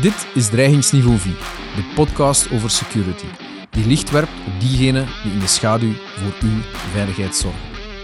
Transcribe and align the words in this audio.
Dit 0.00 0.26
is 0.34 0.48
Dreigingsniveau 0.48 1.18
4, 1.18 1.32
de 1.76 1.92
podcast 1.94 2.50
over 2.50 2.70
security, 2.70 3.26
die 3.70 3.86
licht 3.86 4.10
werpt 4.10 4.30
op 4.46 4.60
diegenen 4.60 5.06
die 5.22 5.32
in 5.32 5.38
de 5.38 5.46
schaduw 5.46 5.92
voor 5.92 6.48
uw 6.48 6.60
veiligheid 6.92 7.34
zorgen. 7.34 7.60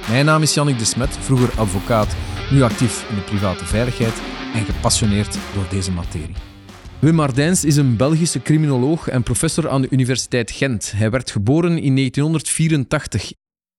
Mijn 0.08 0.24
naam 0.24 0.42
is 0.42 0.54
Jannik 0.54 0.78
de 0.78 0.84
Smet, 0.84 1.16
vroeger 1.20 1.60
advocaat, 1.60 2.16
nu 2.50 2.62
actief 2.62 3.06
in 3.08 3.14
de 3.14 3.20
private 3.20 3.66
veiligheid 3.66 4.14
en 4.54 4.64
gepassioneerd 4.64 5.38
door 5.54 5.66
deze 5.70 5.92
materie. 5.92 6.34
Wim 6.98 7.20
Ardijns 7.20 7.64
is 7.64 7.77
een 7.77 7.96
Belgische 7.96 8.43
criminoloog 8.43 9.09
en 9.09 9.22
professor 9.22 9.68
aan 9.68 9.82
de 9.82 9.88
Universiteit 9.90 10.50
Gent. 10.50 10.93
Hij 10.96 11.11
werd 11.11 11.30
geboren 11.30 11.79
in 11.79 11.96
1984 11.96 13.32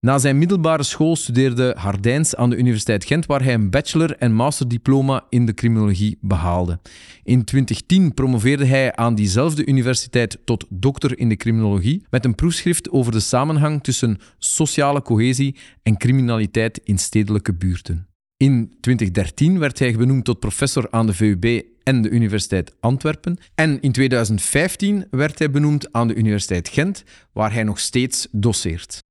na 0.04 0.20
zijn 0.20 0.38
middelbare 0.38 0.84
school 0.84 1.16
studeerde 1.16 1.76
Hardijns 1.78 2.36
aan 2.36 2.50
de 2.50 2.56
Universiteit 2.56 3.06
Gent, 3.06 3.26
waar 3.26 3.44
hij 3.44 3.54
een 3.54 3.70
bachelor- 3.70 4.18
en 4.18 4.34
masterdiploma 4.34 5.26
in 5.30 5.46
de 5.46 5.54
criminologie 5.54 6.18
behaalde. 6.22 6.80
In 7.24 7.44
2010 7.44 8.14
promoveerde 8.14 8.66
hij 8.66 8.96
aan 8.96 9.16
diezelfde 9.16 9.66
universiteit 9.66 10.38
tot 10.46 10.66
dokter 10.70 11.20
in 11.20 11.30
de 11.30 11.36
criminologie 11.36 12.06
met 12.10 12.26
een 12.26 12.36
proefschrift 12.36 12.90
over 12.90 13.12
de 13.12 13.20
samenhang 13.20 13.84
tussen 13.84 14.18
sociale 14.38 15.02
cohesie 15.02 15.56
en 15.84 15.98
criminaliteit 15.98 16.80
in 16.84 16.98
stedelijke 16.98 17.54
buurten. 17.54 18.08
In 18.38 18.78
2013 18.82 19.60
werd 19.60 19.80
hij 19.80 19.96
benoemd 19.96 20.26
tot 20.26 20.40
professor 20.40 20.88
aan 20.90 21.06
de 21.06 21.14
VUB 21.14 21.62
en 21.84 22.02
de 22.02 22.10
Universiteit 22.10 22.76
Antwerpen. 22.80 23.38
En 23.56 23.82
in 23.82 23.92
2015 23.92 25.08
werd 25.12 25.40
hij 25.40 25.52
benoemd 25.52 25.94
aan 25.94 26.08
de 26.08 26.16
Universiteit 26.16 26.70
Gent, 26.70 27.04
waar 27.34 27.54
hij 27.54 27.64
nog 27.64 27.80
steeds 27.80 28.28
doseert. 28.32 29.02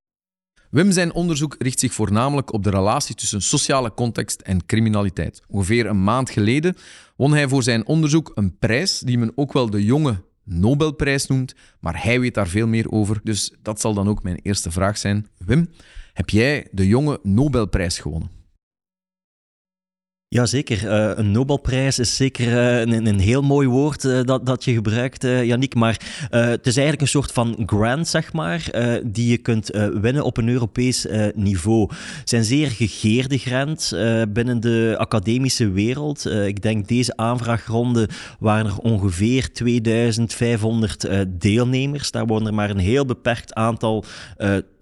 Wim 0.73 0.93
zijn 0.93 1.13
onderzoek 1.13 1.57
richt 1.59 1.81
zich 1.81 1.93
voornamelijk 1.93 2.53
op 2.53 2.63
de 2.63 2.71
relatie 2.71 3.15
tussen 3.15 3.43
sociale 3.43 3.95
context 3.95 4.41
en 4.41 4.67
criminaliteit. 4.67 5.43
Ongeveer 5.49 5.87
een 5.87 6.05
maand 6.05 6.31
geleden 6.31 6.77
won 7.17 7.33
hij 7.33 7.49
voor 7.49 7.63
zijn 7.63 7.87
onderzoek 7.87 8.33
een 8.35 8.59
prijs 8.59 8.99
die 8.99 9.19
men 9.19 9.33
ook 9.35 9.53
wel 9.53 9.71
de 9.71 9.85
jonge 9.85 10.23
Nobelprijs 10.45 11.27
noemt, 11.27 11.55
maar 11.81 12.03
hij 12.03 12.21
weet 12.21 12.35
daar 12.35 12.49
veel 12.49 12.67
meer 12.67 12.91
over. 12.91 13.21
Dus 13.23 13.53
dat 13.63 13.81
zal 13.81 13.95
dan 13.95 14.09
ook 14.09 14.23
mijn 14.23 14.41
eerste 14.43 14.71
vraag 14.71 14.99
zijn. 14.99 15.27
Wim, 15.39 15.69
heb 16.13 16.31
jij 16.31 16.69
de 16.71 16.87
jonge 16.87 17.19
Nobelprijs 17.23 17.99
gewonnen? 17.99 18.31
Jazeker, 20.33 20.85
uh, 20.85 21.11
een 21.15 21.31
Nobelprijs 21.31 21.99
is 21.99 22.17
zeker 22.17 22.47
uh, 22.47 22.81
een, 22.81 23.07
een, 23.07 23.19
heel 23.19 23.43
mooi 23.43 23.69
woord 23.69 24.05
uh, 24.05 24.23
dat, 24.23 24.47
dat 24.47 24.65
je 24.65 24.73
gebruikt, 24.73 25.23
Yannick. 25.23 25.75
Maar 25.75 26.01
het 26.31 26.67
is 26.67 26.77
eigenlijk 26.77 27.01
een 27.01 27.09
soort 27.09 27.33
van 27.33 27.63
grant, 27.67 28.09
zeg 28.09 28.33
maar, 28.33 28.71
die 29.05 29.31
je 29.31 29.37
kunt 29.37 29.71
winnen 30.01 30.23
op 30.23 30.37
een 30.37 30.49
Europees 30.49 31.07
niveau. 31.35 31.91
Het 32.19 32.29
zijn 32.29 32.45
zeer 32.45 32.71
gegeerde 32.71 33.39
grants 33.39 33.95
binnen 34.29 34.61
de 34.61 34.95
academische 34.99 35.71
wereld. 35.71 36.27
ik 36.27 36.63
denk 36.63 36.89
deze 36.89 37.17
aanvraagronde 37.17 38.09
waren 38.39 38.67
er 38.67 38.79
ongeveer 38.79 39.53
2500 39.53 41.09
deelnemers. 41.29 42.11
Daar 42.11 42.27
worden 42.27 42.49
er 42.49 42.55
maar 42.55 42.71
een 42.71 42.79
heel 42.79 43.05
beperkt 43.05 43.55
aantal 43.55 44.05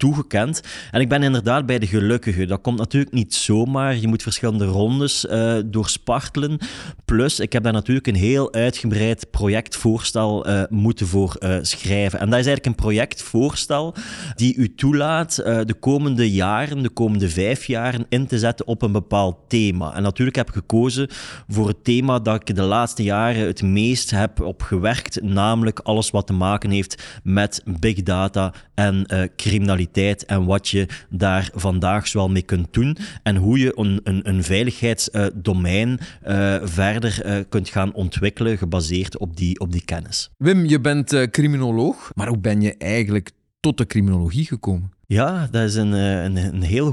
toegekend. 0.01 0.61
En 0.91 1.01
ik 1.01 1.09
ben 1.09 1.23
inderdaad 1.23 1.67
bij 1.67 1.79
de 1.79 1.87
gelukkigen. 1.87 2.49
Dat 2.49 2.61
komt 2.61 2.79
natuurlijk 2.79 3.13
niet 3.13 3.35
zomaar. 3.35 3.97
Je 3.97 4.09
moet 4.09 4.23
verschillende 4.23 4.65
rondes 4.65 5.25
uh, 5.25 5.55
doorspartelen. 5.67 6.59
Plus, 7.05 7.41
ik 7.41 7.53
heb 7.53 7.63
daar 7.63 7.73
natuurlijk 7.73 8.07
een 8.07 8.15
heel 8.15 8.53
uitgebreid 8.53 9.31
projectvoorstel 9.31 10.49
uh, 10.49 10.63
moeten 10.69 11.07
voor 11.07 11.37
uh, 11.41 11.57
schrijven. 11.63 12.19
En 12.19 12.31
dat 12.31 12.39
is 12.39 12.47
eigenlijk 12.47 12.67
een 12.67 12.85
projectvoorstel 12.85 13.95
die 14.35 14.55
u 14.55 14.75
toelaat 14.75 15.35
de 15.37 15.77
komende 15.81 16.31
jaren, 16.31 16.83
de 16.83 16.89
komende 16.89 17.29
vijf 17.29 17.67
jaren, 17.67 18.07
in 18.09 18.27
te 18.27 18.39
zetten 18.39 18.67
op 18.67 18.83
een 18.83 18.93
bepaald 18.93 19.37
thema. 19.49 19.95
En 19.95 20.03
natuurlijk 20.03 20.37
heb 20.37 20.49
ik 20.49 20.55
gekozen 20.55 21.09
voor 21.49 21.69
het 21.69 21.85
thema 21.85 22.19
dat 22.19 22.49
ik 22.49 22.57
de 22.57 22.63
laatste 22.63 23.03
jaren 23.03 23.47
het 23.47 23.63
meest 23.63 24.11
heb 24.11 24.41
op 24.41 24.63
gewerkt, 24.63 25.23
namelijk 25.23 25.79
alles 25.79 26.11
wat 26.11 26.27
te 26.27 26.33
maken 26.33 26.71
heeft 26.71 27.03
met 27.23 27.63
big 27.81 28.03
data 28.03 28.53
en 28.75 29.07
criminaliteit 29.37 29.89
en 30.27 30.45
wat 30.45 30.69
je 30.69 30.89
daar 31.09 31.51
vandaag 31.55 32.07
zoal 32.07 32.29
mee 32.29 32.43
kunt 32.43 32.73
doen 32.73 32.97
en 33.23 33.37
hoe 33.37 33.59
je 33.59 33.73
een, 33.75 34.01
een, 34.05 34.29
een 34.29 34.45
veiligheids 34.45 35.11
domein 35.35 35.99
uh, 36.29 36.57
verder 36.63 37.23
uh, 37.27 37.45
kunt 37.49 37.69
gaan 37.69 37.93
ontwikkelen, 37.93 38.59
gebaseerd 38.59 39.19
op 39.19 39.37
die, 39.37 39.61
op 39.61 39.73
die 39.73 39.85
kennis. 39.85 40.31
Wim, 40.37 40.65
je 40.65 40.81
bent 40.81 41.13
uh, 41.13 41.23
criminoloog, 41.23 42.11
maar 42.15 42.29
hoe 42.29 42.39
ben 42.39 42.61
je 42.61 42.77
eigenlijk 42.77 43.31
tot 43.61 43.79
de 43.79 43.87
criminologie 43.87 44.47
gekomen? 44.47 44.93
Ja, 45.11 45.49
dat 45.51 45.63
is 45.63 45.75
een, 45.75 45.93
een, 45.93 46.37
een 46.37 46.63
heel 46.63 46.93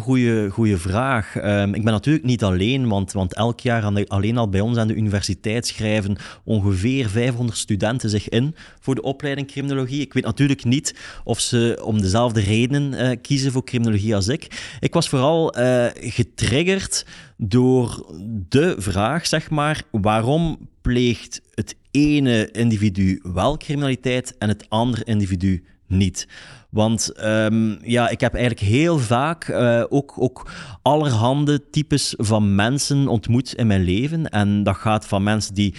goede 0.49 0.77
vraag. 0.77 1.35
Um, 1.35 1.73
ik 1.73 1.83
ben 1.83 1.93
natuurlijk 1.93 2.25
niet 2.25 2.43
alleen, 2.43 2.87
want, 2.87 3.11
want 3.11 3.33
elk 3.33 3.59
jaar 3.59 3.83
aan 3.83 3.95
de, 3.95 4.07
alleen 4.07 4.37
al 4.37 4.49
bij 4.49 4.59
ons 4.59 4.77
aan 4.77 4.87
de 4.87 4.95
universiteit 4.95 5.67
schrijven 5.67 6.17
ongeveer 6.43 7.09
500 7.09 7.57
studenten 7.57 8.09
zich 8.09 8.29
in 8.29 8.55
voor 8.79 8.95
de 8.95 9.01
opleiding 9.01 9.47
criminologie. 9.47 10.01
Ik 10.01 10.13
weet 10.13 10.23
natuurlijk 10.23 10.63
niet 10.63 10.95
of 11.23 11.39
ze 11.39 11.81
om 11.83 12.01
dezelfde 12.01 12.41
redenen 12.41 12.93
uh, 12.93 13.17
kiezen 13.21 13.51
voor 13.51 13.63
criminologie 13.63 14.15
als 14.15 14.27
ik. 14.27 14.75
Ik 14.79 14.93
was 14.93 15.09
vooral 15.09 15.59
uh, 15.59 15.85
getriggerd 15.93 17.05
door 17.37 18.13
de 18.49 18.75
vraag, 18.77 19.27
zeg 19.27 19.49
maar, 19.49 19.83
waarom 19.91 20.69
pleegt 20.81 21.41
het 21.53 21.75
ene 21.91 22.51
individu 22.51 23.19
wel 23.23 23.57
criminaliteit 23.57 24.37
en 24.37 24.47
het 24.47 24.65
andere 24.69 25.03
individu 25.03 25.63
niet? 25.87 26.27
Want 26.69 27.11
um, 27.23 27.79
ja, 27.83 28.09
ik 28.09 28.19
heb 28.19 28.33
eigenlijk 28.33 28.65
heel 28.65 28.99
vaak 28.99 29.47
uh, 29.47 29.83
ook, 29.89 30.13
ook 30.17 30.51
allerhande 30.81 31.69
types 31.69 32.13
van 32.17 32.55
mensen 32.55 33.07
ontmoet 33.07 33.53
in 33.53 33.67
mijn 33.67 33.83
leven. 33.83 34.29
En 34.29 34.63
dat 34.63 34.75
gaat 34.75 35.07
van 35.07 35.23
mensen 35.23 35.53
die 35.53 35.75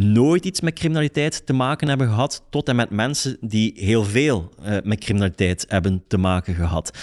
nooit 0.00 0.44
iets 0.44 0.60
met 0.60 0.74
criminaliteit 0.74 1.46
te 1.46 1.52
maken 1.52 1.88
hebben 1.88 2.08
gehad, 2.08 2.42
tot 2.50 2.68
en 2.68 2.76
met 2.76 2.90
mensen 2.90 3.36
die 3.40 3.72
heel 3.76 4.04
veel 4.04 4.50
uh, 4.62 4.76
met 4.82 4.98
criminaliteit 4.98 5.64
hebben 5.68 6.02
te 6.08 6.18
maken 6.18 6.54
gehad. 6.54 6.98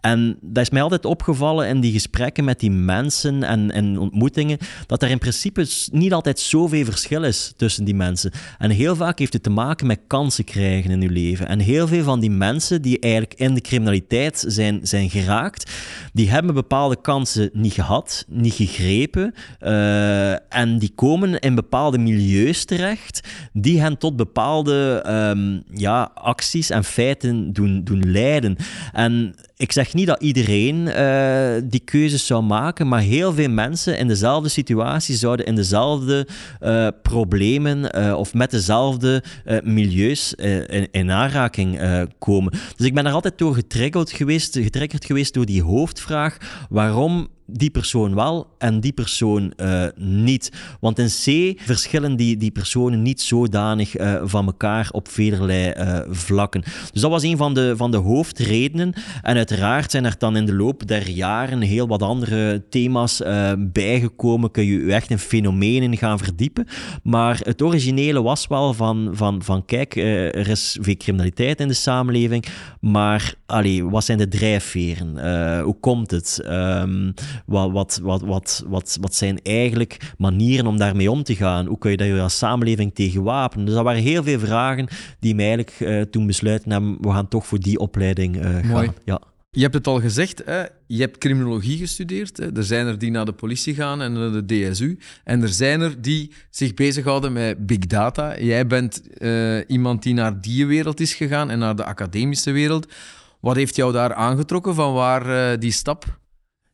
En 0.00 0.38
dat 0.40 0.62
is 0.62 0.70
mij 0.70 0.82
altijd 0.82 1.04
opgevallen 1.04 1.68
in 1.68 1.80
die 1.80 1.92
gesprekken 1.92 2.44
met 2.44 2.60
die 2.60 2.70
mensen 2.70 3.42
en, 3.42 3.70
en 3.70 3.98
ontmoetingen, 3.98 4.58
dat 4.86 5.02
er 5.02 5.10
in 5.10 5.18
principe 5.18 5.66
niet 5.92 6.12
altijd 6.12 6.38
zoveel 6.38 6.84
verschil 6.84 7.22
is 7.22 7.52
tussen 7.56 7.84
die 7.84 7.94
mensen. 7.94 8.30
En 8.58 8.70
heel 8.70 8.96
vaak 8.96 9.18
heeft 9.18 9.32
het 9.32 9.42
te 9.42 9.50
maken 9.50 9.86
met 9.86 10.00
kansen 10.06 10.44
krijgen 10.44 10.90
in 10.90 11.00
je 11.00 11.10
leven. 11.10 11.48
En 11.48 11.58
heel 11.58 11.88
veel 11.88 12.04
van 12.04 12.20
die 12.20 12.30
mensen 12.30 12.82
die 12.82 12.98
eigenlijk 12.98 13.34
in 13.34 13.54
de 13.54 13.60
criminaliteit 13.60 14.44
zijn, 14.46 14.80
zijn 14.82 15.10
geraakt, 15.10 15.70
die 16.12 16.30
hebben 16.30 16.54
bepaalde 16.54 17.00
kansen 17.00 17.50
niet 17.52 17.72
gehad, 17.72 18.24
niet 18.28 18.54
gegrepen, 18.54 19.34
uh, 19.62 20.54
en 20.54 20.78
die 20.78 20.92
komen 20.94 21.38
in 21.38 21.54
bepaalde 21.54 21.98
milieus 21.98 22.35
terecht 22.64 23.20
die 23.52 23.80
hen 23.80 23.98
tot 23.98 24.16
bepaalde 24.16 25.04
um, 25.06 25.62
ja, 25.70 26.10
acties 26.14 26.70
en 26.70 26.84
feiten 26.84 27.52
doen, 27.52 27.84
doen 27.84 28.10
leiden. 28.10 28.56
En 28.92 29.34
ik 29.56 29.72
zeg 29.72 29.94
niet 29.94 30.06
dat 30.06 30.22
iedereen 30.22 30.76
uh, 30.76 31.68
die 31.70 31.80
keuzes 31.80 32.26
zou 32.26 32.42
maken, 32.42 32.88
maar 32.88 33.00
heel 33.00 33.32
veel 33.32 33.48
mensen 33.48 33.98
in 33.98 34.08
dezelfde 34.08 34.48
situatie 34.48 35.14
zouden 35.14 35.46
in 35.46 35.54
dezelfde 35.54 36.26
uh, 36.62 36.88
problemen 37.02 37.98
uh, 37.98 38.18
of 38.18 38.34
met 38.34 38.50
dezelfde 38.50 39.22
milieus 39.62 40.34
in, 40.34 40.88
in, 40.90 41.10
aanraking 41.10 41.80
komen. 42.18 42.52
Dus 42.76 42.86
ik 42.86 42.94
ben 42.94 43.06
er 43.06 43.12
altijd 43.12 43.38
door 43.38 43.54
getriggerd 43.54 44.10
geweest, 44.10 44.58
getriggerd 44.58 45.04
geweest 45.04 45.34
door 45.34 45.46
die 45.46 45.62
hoofdvraag: 45.62 46.36
waarom 46.68 47.28
die 47.46 47.70
persoon 47.70 48.14
wel 48.14 48.46
en 48.58 48.80
die 48.80 48.92
persoon 48.92 49.52
uh, 49.56 49.84
niet. 49.96 50.52
Want 50.80 50.98
in 50.98 51.06
C 51.06 51.60
verschillen 51.60 52.16
die, 52.16 52.36
die 52.36 52.50
personen 52.50 53.02
niet 53.02 53.20
zodanig 53.20 53.98
uh, 53.98 54.20
van 54.24 54.46
elkaar 54.46 54.88
op 54.92 55.08
velerlei 55.08 55.72
uh, 55.76 55.98
vlakken. 56.10 56.62
Dus 56.92 57.00
dat 57.00 57.10
was 57.10 57.22
een 57.22 57.36
van 57.36 57.54
de, 57.54 57.74
van 57.76 57.90
de 57.90 57.96
hoofdredenen. 57.96 58.92
En 59.22 59.36
uiteraard 59.36 59.90
zijn 59.90 60.04
er 60.04 60.14
dan 60.18 60.36
in 60.36 60.46
de 60.46 60.54
loop 60.54 60.86
der 60.86 61.08
jaren 61.08 61.60
heel 61.60 61.86
wat 61.86 62.02
andere 62.02 62.62
thema's 62.70 63.22
bijgekomen. 63.58 64.50
Kun 64.50 64.64
je 64.64 64.84
je 64.84 64.92
echt 64.92 65.10
in 65.10 65.18
fenomenen 65.18 65.96
gaan 65.96 66.18
verdiepen. 66.18 66.66
Maar 67.02 67.40
het 67.42 67.62
originele 67.62 68.22
was 68.22 68.46
wel 68.46 68.74
van, 68.74 69.10
van, 69.12 69.42
van 69.42 69.64
kijk, 69.64 69.96
er 69.96 70.48
is 70.48 70.78
veel 70.80 70.96
criminaliteit 70.96 71.60
in 71.60 71.68
de 71.68 71.74
samenleving, 71.74 72.44
maar 72.80 73.34
allee, 73.46 73.84
wat 73.84 74.04
zijn 74.04 74.18
de 74.18 74.28
drijfveren? 74.28 75.14
hoe 75.62 75.76
komt 75.80 76.10
het? 76.10 76.40
Um, 76.44 77.14
wat, 77.46 77.70
wat, 77.70 78.00
wat, 78.02 78.20
wat, 78.20 78.64
wat, 78.66 78.98
wat 79.00 79.14
zijn 79.14 79.40
eigenlijk 79.42 80.14
manieren 80.18 80.66
om 80.66 80.78
daarmee 80.78 81.10
om 81.10 81.22
te 81.22 81.34
gaan? 81.34 81.66
Hoe 81.66 81.78
kun 81.78 81.90
je 81.90 81.96
daar 81.96 82.20
als 82.20 82.38
samenleving 82.38 82.94
tegen 82.94 83.22
wapenen? 83.22 83.66
Dus 83.66 83.74
dat 83.74 83.84
waren 83.84 84.02
heel 84.02 84.22
veel 84.22 84.38
vragen 84.38 84.88
die 85.20 85.34
mij 85.34 85.44
eigenlijk 85.44 85.80
uh, 85.80 86.00
toen 86.00 86.26
besluiten 86.26 86.70
hebben, 86.70 86.96
we 87.00 87.10
gaan 87.10 87.28
toch 87.28 87.46
voor 87.46 87.60
die 87.60 87.78
opleiding 87.78 88.36
uh, 88.36 88.42
gaan. 88.42 88.66
Mooi. 88.66 88.90
Ja. 89.04 89.20
Je 89.50 89.62
hebt 89.62 89.74
het 89.74 89.86
al 89.86 90.00
gezegd, 90.00 90.42
hè? 90.44 90.62
je 90.86 91.00
hebt 91.00 91.18
criminologie 91.18 91.78
gestudeerd. 91.78 92.36
Hè? 92.36 92.56
Er 92.56 92.64
zijn 92.64 92.86
er 92.86 92.98
die 92.98 93.10
naar 93.10 93.24
de 93.24 93.32
politie 93.32 93.74
gaan 93.74 94.02
en 94.02 94.12
naar 94.12 94.32
de 94.32 94.44
DSU. 94.70 94.98
En 95.24 95.42
er 95.42 95.48
zijn 95.48 95.80
er 95.80 96.02
die 96.02 96.32
zich 96.50 96.74
bezighouden 96.74 97.32
met 97.32 97.66
big 97.66 97.78
data. 97.78 98.38
Jij 98.38 98.66
bent 98.66 99.02
uh, 99.18 99.58
iemand 99.66 100.02
die 100.02 100.14
naar 100.14 100.40
die 100.40 100.66
wereld 100.66 101.00
is 101.00 101.14
gegaan 101.14 101.50
en 101.50 101.58
naar 101.58 101.76
de 101.76 101.84
academische 101.84 102.50
wereld. 102.50 102.92
Wat 103.40 103.56
heeft 103.56 103.76
jou 103.76 103.92
daar 103.92 104.14
aangetrokken? 104.14 104.74
Van 104.74 104.92
waar 104.92 105.58
die 105.58 105.72
stap? 105.72 106.18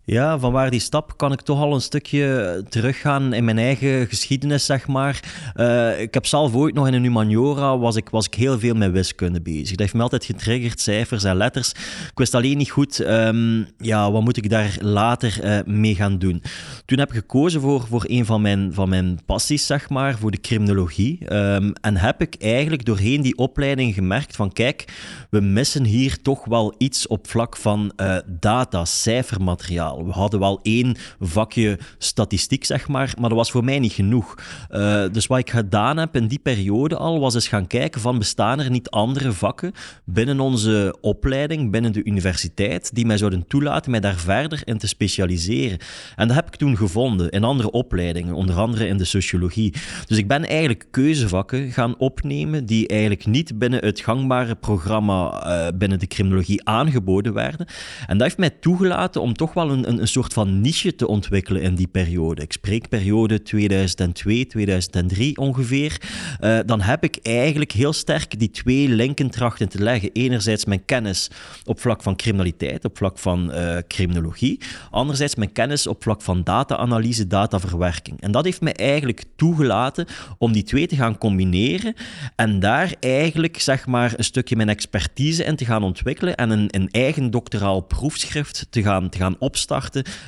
Ja, 0.04 0.38
van 0.38 0.52
waar 0.52 0.70
die 0.70 0.80
stap 0.80 1.16
kan 1.16 1.32
ik 1.32 1.40
toch 1.40 1.60
al 1.60 1.74
een 1.74 1.80
stukje 1.80 2.64
teruggaan 2.68 3.32
in 3.32 3.44
mijn 3.44 3.58
eigen 3.58 4.06
geschiedenis, 4.06 4.66
zeg 4.66 4.86
maar. 4.86 5.20
Uh, 5.56 6.00
ik 6.00 6.14
heb 6.14 6.26
zelf 6.26 6.54
ooit 6.54 6.74
nog 6.74 6.86
in 6.86 6.94
een 6.94 7.02
humaniora, 7.02 7.78
was 7.78 7.96
ik, 7.96 8.08
was 8.08 8.26
ik 8.26 8.34
heel 8.34 8.58
veel 8.58 8.74
met 8.74 8.92
wiskunde 8.92 9.40
bezig. 9.40 9.68
Dat 9.68 9.78
heeft 9.78 9.94
me 9.94 10.02
altijd 10.02 10.24
getriggerd, 10.24 10.80
cijfers 10.80 11.24
en 11.24 11.36
letters. 11.36 11.70
Ik 11.70 12.10
wist 12.14 12.34
alleen 12.34 12.56
niet 12.56 12.70
goed, 12.70 12.98
um, 12.98 13.66
ja, 13.78 14.12
wat 14.12 14.22
moet 14.22 14.36
ik 14.36 14.50
daar 14.50 14.76
later 14.80 15.44
uh, 15.44 15.58
mee 15.64 15.94
gaan 15.94 16.18
doen. 16.18 16.42
Toen 16.84 16.98
heb 16.98 17.08
ik 17.08 17.14
gekozen 17.14 17.60
voor, 17.60 17.86
voor 17.88 18.04
een 18.06 18.26
van 18.26 18.40
mijn, 18.42 18.74
van 18.74 18.88
mijn 18.88 19.20
passies, 19.26 19.66
zeg 19.66 19.88
maar, 19.88 20.18
voor 20.18 20.30
de 20.30 20.40
criminologie. 20.40 21.34
Um, 21.34 21.72
en 21.80 21.96
heb 21.96 22.20
ik 22.20 22.36
eigenlijk 22.38 22.84
doorheen 22.84 23.22
die 23.22 23.36
opleiding 23.36 23.94
gemerkt 23.94 24.36
van, 24.36 24.52
kijk, 24.52 24.84
we 25.30 25.40
missen 25.40 25.84
hier 25.84 26.22
toch 26.22 26.44
wel 26.44 26.74
iets 26.78 27.06
op 27.06 27.28
vlak 27.28 27.56
van 27.56 27.92
uh, 27.96 28.16
data, 28.26 28.84
cijfermateriaal. 28.84 29.91
We 29.96 30.12
hadden 30.12 30.40
wel 30.40 30.60
één 30.62 30.96
vakje 31.20 31.78
statistiek, 31.98 32.64
zeg 32.64 32.88
maar, 32.88 33.14
maar 33.20 33.28
dat 33.28 33.38
was 33.38 33.50
voor 33.50 33.64
mij 33.64 33.78
niet 33.78 33.92
genoeg. 33.92 34.34
Uh, 34.70 35.04
dus 35.12 35.26
wat 35.26 35.38
ik 35.38 35.50
gedaan 35.50 35.96
heb 35.96 36.16
in 36.16 36.26
die 36.26 36.38
periode 36.38 36.96
al, 36.96 37.20
was 37.20 37.34
eens 37.34 37.48
gaan 37.48 37.66
kijken 37.66 38.00
van 38.00 38.18
bestaan 38.18 38.60
er 38.60 38.70
niet 38.70 38.90
andere 38.90 39.32
vakken 39.32 39.72
binnen 40.04 40.40
onze 40.40 40.96
opleiding, 41.00 41.70
binnen 41.70 41.92
de 41.92 42.04
universiteit, 42.04 42.94
die 42.94 43.06
mij 43.06 43.18
zouden 43.18 43.46
toelaten 43.46 43.90
mij 43.90 44.00
daar 44.00 44.16
verder 44.16 44.60
in 44.64 44.78
te 44.78 44.86
specialiseren. 44.86 45.78
En 46.16 46.26
dat 46.26 46.36
heb 46.36 46.46
ik 46.46 46.56
toen 46.56 46.76
gevonden 46.76 47.30
in 47.30 47.44
andere 47.44 47.70
opleidingen, 47.70 48.34
onder 48.34 48.56
andere 48.56 48.86
in 48.86 48.96
de 48.96 49.04
sociologie. 49.04 49.74
Dus 50.06 50.18
ik 50.18 50.28
ben 50.28 50.44
eigenlijk 50.44 50.86
keuzevakken 50.90 51.72
gaan 51.72 51.98
opnemen 51.98 52.66
die 52.66 52.88
eigenlijk 52.88 53.26
niet 53.26 53.58
binnen 53.58 53.84
het 53.84 54.00
gangbare 54.00 54.54
programma 54.54 55.46
uh, 55.46 55.78
binnen 55.78 55.98
de 55.98 56.06
criminologie 56.06 56.68
aangeboden 56.68 57.32
werden. 57.32 57.66
En 58.06 58.18
dat 58.18 58.26
heeft 58.26 58.38
mij 58.38 58.50
toegelaten 58.50 59.20
om 59.20 59.34
toch 59.34 59.52
wel 59.52 59.70
een 59.70 59.81
een, 59.88 60.00
een, 60.00 60.08
soort 60.08 60.32
van 60.32 60.60
niche 60.60 60.94
te 60.94 61.06
ontwikkelen 61.06 61.62
in 61.62 61.74
die 61.74 61.86
periode. 61.86 62.42
Ik 62.42 62.52
spreek 62.52 62.88
periode 62.88 63.42
2002, 63.42 64.46
2003 64.46 65.36
ongeveer. 65.36 66.00
Uh, 66.40 66.58
dan 66.66 66.80
heb 66.80 67.04
ik 67.04 67.18
eigenlijk 67.22 67.72
heel 67.72 67.92
sterk 67.92 68.38
die 68.38 68.50
twee 68.50 68.88
linken 68.88 69.30
trachten 69.30 69.68
te 69.68 69.82
leggen. 69.82 70.10
Enerzijds 70.12 70.64
mijn 70.64 70.84
kennis 70.84 71.30
op 71.64 71.80
vlak 71.80 72.02
van 72.02 72.16
criminaliteit, 72.16 72.84
op 72.84 72.96
vlak 72.96 73.18
van 73.18 73.50
uh, 73.50 73.76
criminologie. 73.88 74.60
Anderzijds 74.90 75.34
mijn 75.34 75.52
kennis 75.52 75.86
op 75.86 76.02
vlak 76.02 76.22
van 76.22 76.42
data-analyse, 76.42 77.26
dataverwerking. 77.26 78.20
En 78.20 78.32
dat 78.32 78.44
heeft 78.44 78.60
mij 78.60 78.74
eigenlijk 78.74 79.24
toegelaten 79.36 80.06
om 80.38 80.52
die 80.52 80.62
twee 80.62 80.86
te 80.86 80.96
gaan 80.96 81.18
combineren 81.18 81.94
en 82.36 82.60
daar 82.60 82.94
eigenlijk 83.00 83.60
zeg 83.60 83.86
maar 83.86 84.12
een 84.16 84.24
stukje 84.24 84.56
mijn 84.56 84.68
expertise 84.68 85.44
in 85.44 85.56
te 85.56 85.64
gaan 85.64 85.82
ontwikkelen 85.82 86.36
en 86.36 86.50
een, 86.50 86.68
een 86.70 86.88
eigen 86.90 87.30
doctoraal 87.30 87.80
proefschrift 87.80 88.66
te 88.70 88.82
gaan, 88.82 89.08
te 89.08 89.18
gaan 89.18 89.36
opstarten 89.38 89.71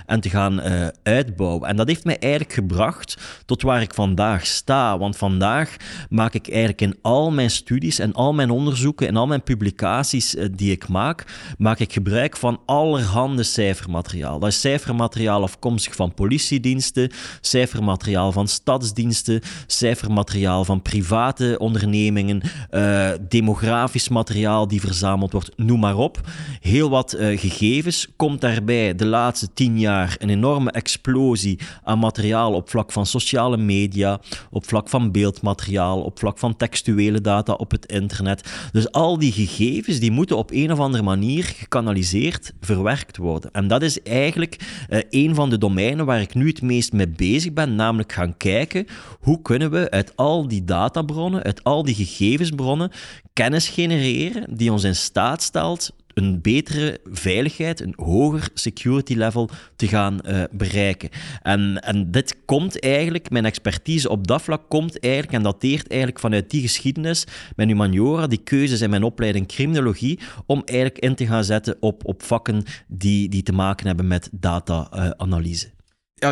en 0.07 0.21
te 0.21 0.31
gaan 0.31 0.61
uh, 0.61 0.87
uitbouwen. 1.03 1.69
En 1.69 1.77
dat 1.77 1.89
heeft 1.89 2.05
mij 2.05 2.19
eigenlijk 2.19 2.53
gebracht 2.53 3.17
tot 3.47 3.63
waar 3.63 3.83
ik 3.83 3.95
vandaag 3.95 4.47
sta. 4.47 4.99
Want 4.99 5.17
vandaag 5.17 5.77
maak 6.09 6.35
ik 6.35 6.49
eigenlijk 6.49 6.81
in 6.81 6.97
al 7.03 7.31
mijn 7.31 7.51
studies 7.51 7.99
en 7.99 8.13
al 8.13 8.33
mijn 8.33 8.51
onderzoeken 8.51 9.09
en 9.09 9.17
al 9.17 9.27
mijn 9.27 9.43
publicaties 9.43 10.35
uh, 10.35 10.45
die 10.53 10.71
ik 10.71 10.89
maak, 10.89 11.25
maak 11.59 11.79
ik 11.79 11.93
gebruik 11.93 12.37
van 12.37 12.61
allerhande 12.67 13.43
cijfermateriaal. 13.43 14.39
Dat 14.39 14.49
is 14.49 14.61
cijfermateriaal 14.61 15.43
afkomstig 15.43 15.95
van 15.95 16.15
politiediensten, 16.15 17.11
cijfermateriaal 17.41 18.33
van 18.33 18.49
stadsdiensten, 18.49 19.41
cijfermateriaal 19.67 20.65
van 20.65 20.83
private 20.83 21.57
ondernemingen, 21.59 22.43
uh, 22.71 23.11
demografisch 23.29 24.09
materiaal 24.09 24.69
die 24.69 24.81
verzameld 24.81 25.33
wordt, 25.33 25.51
noem 25.57 25.81
maar 25.81 25.97
op. 25.97 26.21
Heel 26.61 26.91
wat 26.91 27.17
gegevens 27.19 28.09
komt 28.17 28.41
daarbij 28.41 28.95
de 28.95 29.07
laatste 29.07 29.34
laatste 29.35 29.55
tien 29.55 29.79
jaar 29.79 30.17
een 30.19 30.31
enorme 30.31 30.71
explosie 30.71 31.59
aan 31.83 31.99
materiaal 31.99 32.53
op 32.53 32.71
vlak 32.71 32.93
van 32.93 33.07
sociale 33.07 33.57
media, 33.57 34.21
op 34.51 34.67
vlak 34.67 34.89
van 34.89 35.13
beeldmateriaal, 35.13 36.03
op 36.03 36.19
vlak 36.19 36.39
van 36.39 36.57
textuele 36.57 37.21
data 37.21 37.53
op 37.53 37.71
het 37.71 37.87
internet. 37.87 38.69
Dus 38.73 38.93
al 38.93 39.19
die 39.19 39.33
gegevens 39.33 39.99
die 39.99 40.11
moeten 40.11 40.37
op 40.37 40.51
een 40.51 40.73
of 40.73 40.79
andere 40.79 41.03
manier 41.03 41.45
gekanaliseerd 41.45 42.53
verwerkt 42.61 43.17
worden. 43.17 43.51
En 43.53 43.69
dat 43.69 43.83
is 43.83 44.03
eigenlijk 44.03 44.87
uh, 44.89 44.99
een 45.11 45.35
van 45.35 45.51
de 45.51 45.59
domeinen 45.59 46.07
waar 46.07 46.21
ik 46.21 46.35
nu 46.35 46.49
het 46.49 46.63
meest 46.63 46.93
mee 46.93 47.09
bezig 47.09 47.53
ben, 47.53 47.75
namelijk 47.75 48.13
gaan 48.13 48.37
kijken 48.37 48.87
hoe 49.21 49.43
kunnen 49.43 49.71
we 49.71 49.91
uit 49.91 50.17
al 50.17 50.49
die 50.49 50.65
databronnen, 50.65 51.43
uit 51.43 51.65
al 51.65 51.83
die 51.83 51.95
gegevensbronnen, 51.95 52.91
kennis 53.33 53.69
genereren 53.69 54.57
die 54.57 54.73
ons 54.73 54.85
in 54.85 54.97
staat 54.97 55.43
stelt 55.43 55.93
een 56.15 56.41
betere 56.41 57.01
veiligheid, 57.05 57.81
een 57.81 57.95
hoger 57.97 58.49
security 58.55 59.15
level 59.15 59.51
te 59.77 59.89
gaan 59.89 60.19
uh, 60.27 60.43
bereiken. 60.51 61.09
En, 61.43 61.81
en 61.83 62.11
dit 62.11 62.37
komt 62.45 62.81
eigenlijk, 62.81 63.31
mijn 63.31 63.45
expertise 63.45 64.09
op 64.09 64.27
dat 64.27 64.43
vlak 64.43 64.63
komt 64.69 65.01
eigenlijk 65.01 65.35
en 65.35 65.43
dateert 65.43 65.89
eigenlijk 65.89 66.21
vanuit 66.21 66.51
die 66.51 66.61
geschiedenis, 66.61 67.27
mijn 67.57 67.69
humaniora, 67.69 68.27
die 68.27 68.43
keuzes 68.45 68.81
in 68.81 68.91
mijn 68.91 69.03
opleiding 69.03 69.47
criminologie, 69.47 70.19
om 70.47 70.63
eigenlijk 70.65 70.99
in 70.99 71.15
te 71.15 71.27
gaan 71.27 71.45
zetten 71.45 71.77
op, 71.81 72.05
op 72.05 72.23
vakken 72.23 72.63
die, 72.87 73.29
die 73.29 73.43
te 73.43 73.53
maken 73.53 73.87
hebben 73.87 74.07
met 74.07 74.29
data-analyse 74.33 75.74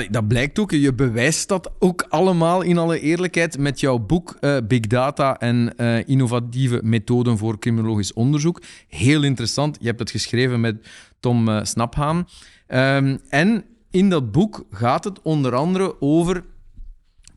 ja, 0.00 0.08
dat 0.10 0.28
blijkt 0.28 0.58
ook. 0.58 0.70
Je 0.70 0.94
bewijst 0.94 1.48
dat 1.48 1.70
ook 1.78 2.06
allemaal 2.08 2.62
in 2.62 2.78
alle 2.78 3.00
eerlijkheid 3.00 3.58
met 3.58 3.80
jouw 3.80 3.98
boek 3.98 4.36
uh, 4.40 4.56
Big 4.68 4.80
Data 4.80 5.38
en 5.38 5.74
uh, 5.76 6.08
innovatieve 6.08 6.80
methoden 6.82 7.38
voor 7.38 7.58
criminologisch 7.58 8.12
onderzoek. 8.12 8.62
Heel 8.88 9.22
interessant. 9.22 9.76
Je 9.80 9.86
hebt 9.86 9.98
het 9.98 10.10
geschreven 10.10 10.60
met 10.60 10.76
Tom 11.20 11.48
uh, 11.48 11.58
Snaphaan. 11.62 12.28
Um, 12.68 13.18
en 13.28 13.64
in 13.90 14.08
dat 14.08 14.32
boek 14.32 14.64
gaat 14.70 15.04
het 15.04 15.22
onder 15.22 15.54
andere 15.54 16.00
over 16.00 16.44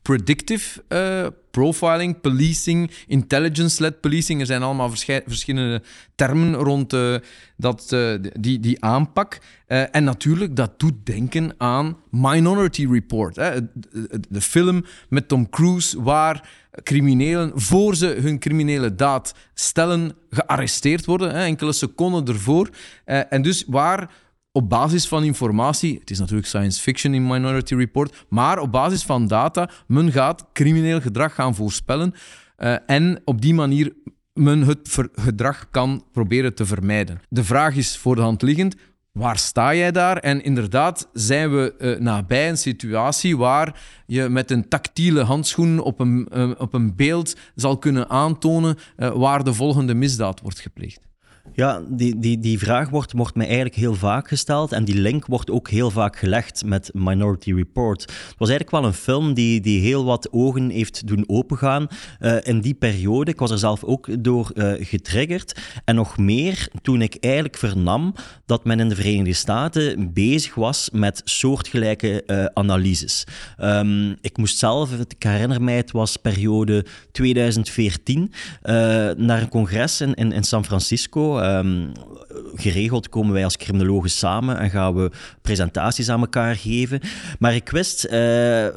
predictive 0.05 0.83
uh, 0.89 1.27
profiling, 1.51 2.21
policing, 2.21 2.91
intelligence-led 3.07 4.01
policing. 4.01 4.39
Er 4.39 4.45
zijn 4.45 4.63
allemaal 4.63 4.89
verschillende 5.25 5.81
termen 6.15 6.53
rond 6.53 6.93
uh, 6.93 7.15
dat, 7.57 7.91
uh, 7.93 8.15
die, 8.39 8.59
die 8.59 8.83
aanpak. 8.83 9.39
en 9.67 10.03
natuurlijk, 10.03 10.55
dat 10.55 10.79
doet 10.79 11.05
denken 11.05 11.53
aan 11.57 11.97
Minority 12.09 12.87
Report. 12.91 13.35
Hè? 13.35 13.61
De, 13.73 14.19
de 14.29 14.41
film 14.41 14.85
met 15.09 15.27
Tom 15.27 15.49
Cruise, 15.49 16.01
waar 16.01 16.49
criminelen, 16.83 17.51
voor 17.55 17.95
ze 17.95 18.07
hun 18.07 18.39
criminele 18.39 18.95
daad 18.95 19.35
stellen, 19.53 20.11
gearresteerd 20.29 21.05
worden, 21.05 21.31
hè? 21.31 21.43
enkele 21.43 21.73
seconden 21.73 22.27
ervoor. 22.27 22.69
en 23.05 23.41
dus 23.41 23.63
waar 23.67 24.09
op 24.55 24.69
basis 24.69 25.07
van 25.07 25.23
informatie, 25.23 25.97
het 25.99 26.09
is 26.09 26.19
natuurlijk 26.19 26.47
science 26.47 26.81
fiction 26.81 27.13
in 27.13 27.27
Minority 27.27 27.75
Report, 27.75 28.25
maar 28.29 28.59
op 28.59 28.71
basis 28.71 29.03
van 29.03 29.27
data, 29.27 29.69
men 29.87 30.11
gaat 30.11 30.45
crimineel 30.53 31.01
gedrag 31.01 31.35
gaan 31.35 31.55
voorspellen 31.55 32.13
uh, 32.57 32.75
en 32.85 33.21
op 33.25 33.41
die 33.41 33.53
manier 33.53 33.93
men 34.33 34.61
het 34.61 34.97
gedrag 35.13 35.67
kan 35.71 36.03
proberen 36.11 36.55
te 36.55 36.65
vermijden. 36.65 37.21
De 37.29 37.43
vraag 37.43 37.75
is 37.75 37.97
voor 37.97 38.15
de 38.15 38.21
hand 38.21 38.41
liggend, 38.41 38.75
waar 39.11 39.37
sta 39.37 39.75
jij 39.75 39.91
daar? 39.91 40.17
En 40.17 40.43
inderdaad 40.43 41.09
zijn 41.13 41.51
we 41.51 41.75
uh, 41.79 41.99
nabij 41.99 42.49
een 42.49 42.57
situatie 42.57 43.37
waar 43.37 43.81
je 44.05 44.29
met 44.29 44.51
een 44.51 44.67
tactiele 44.67 45.21
handschoen 45.21 45.79
op 45.79 45.99
een, 45.99 46.27
uh, 46.33 46.51
op 46.57 46.73
een 46.73 46.95
beeld 46.95 47.35
zal 47.55 47.77
kunnen 47.77 48.09
aantonen 48.09 48.77
waar 48.95 49.43
de 49.43 49.53
volgende 49.53 49.93
misdaad 49.93 50.41
wordt 50.41 50.59
gepleegd. 50.59 51.05
Ja, 51.53 51.81
die, 51.87 52.19
die, 52.19 52.39
die 52.39 52.59
vraag 52.59 52.89
wordt, 52.89 53.11
wordt 53.11 53.35
mij 53.35 53.45
eigenlijk 53.45 53.75
heel 53.75 53.95
vaak 53.95 54.27
gesteld 54.27 54.71
en 54.71 54.85
die 54.85 54.95
link 54.95 55.25
wordt 55.25 55.51
ook 55.51 55.69
heel 55.69 55.91
vaak 55.91 56.17
gelegd 56.17 56.65
met 56.65 56.89
Minority 56.93 57.53
Report. 57.53 58.01
Het 58.01 58.35
was 58.37 58.49
eigenlijk 58.49 58.81
wel 58.81 58.85
een 58.85 58.97
film 58.97 59.33
die, 59.33 59.61
die 59.61 59.79
heel 59.79 60.05
wat 60.05 60.31
ogen 60.31 60.69
heeft 60.69 61.07
doen 61.07 61.23
opengaan 61.27 61.87
uh, 62.19 62.37
in 62.43 62.61
die 62.61 62.73
periode. 62.73 63.31
Ik 63.31 63.39
was 63.39 63.51
er 63.51 63.57
zelf 63.57 63.83
ook 63.83 64.23
door 64.23 64.51
uh, 64.53 64.73
getriggerd. 64.79 65.59
En 65.85 65.95
nog 65.95 66.17
meer 66.17 66.67
toen 66.81 67.01
ik 67.01 67.17
eigenlijk 67.19 67.57
vernam 67.57 68.13
dat 68.45 68.65
men 68.65 68.79
in 68.79 68.89
de 68.89 68.95
Verenigde 68.95 69.33
Staten 69.33 70.13
bezig 70.13 70.55
was 70.55 70.89
met 70.93 71.21
soortgelijke 71.23 72.23
uh, 72.27 72.45
analyses. 72.45 73.23
Um, 73.61 74.15
ik 74.21 74.37
moest 74.37 74.57
zelf, 74.57 74.91
ik 74.91 75.23
herinner 75.23 75.61
mij, 75.61 75.75
het 75.75 75.91
was 75.91 76.17
periode 76.17 76.85
2014, 77.11 78.33
naar 79.17 79.41
een 79.41 79.49
congres 79.49 80.01
in, 80.01 80.13
in 80.13 80.43
San 80.43 80.65
Francisco. 80.65 81.34
Um, 81.43 81.91
geregeld 82.55 83.09
komen 83.09 83.33
wij 83.33 83.43
als 83.43 83.57
criminologen 83.57 84.09
samen 84.09 84.59
en 84.59 84.69
gaan 84.69 84.95
we 84.95 85.11
presentaties 85.41 86.09
aan 86.09 86.19
elkaar 86.19 86.55
geven. 86.55 86.99
Maar 87.39 87.55
ik 87.55 87.69
wist 87.69 88.05
uh, 88.05 88.11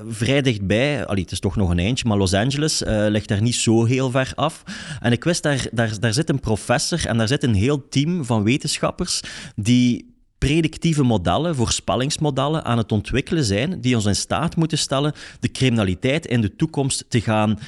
vrij 0.09 0.43
dichtbij, 0.43 1.07
allee, 1.07 1.23
het 1.23 1.33
is 1.33 1.41
toch 1.41 1.57
nog 1.57 1.71
een 1.71 1.79
eindje, 1.79 2.09
maar 2.09 2.17
Los 2.17 2.35
Angeles 2.35 2.83
uh, 2.83 3.07
ligt 3.09 3.29
daar 3.29 3.43
niet 3.43 3.55
zo 3.55 3.85
heel 3.85 4.11
ver 4.11 4.33
af. 4.35 4.63
En 5.01 5.13
ik 5.13 5.25
wist, 5.25 5.43
daar, 5.43 5.67
daar, 5.73 6.01
daar 6.01 6.13
zit 6.13 6.29
een 6.29 6.41
professor 6.41 7.07
en 7.07 7.19
daar 7.19 7.29
zit 7.29 7.43
een 7.43 7.55
heel 7.55 7.89
team 7.89 8.25
van 8.25 8.43
wetenschappers 8.43 9.21
die 9.57 10.17
predictieve 10.39 11.03
modellen, 11.03 11.55
voorspellingsmodellen 11.55 12.65
aan 12.65 12.79
het 12.79 12.93
ontwikkelen 12.93 13.45
zijn, 13.45 13.81
die 13.81 13.95
ons 13.95 14.05
in 14.05 14.17
staat 14.17 14.57
moeten 14.57 14.79
stellen 14.79 15.13
de 15.41 15.51
criminaliteit 15.51 16.27
in 16.27 16.41
de 16.41 16.57
toekomst 16.57 17.05
te 17.09 17.21
gaan 17.21 17.59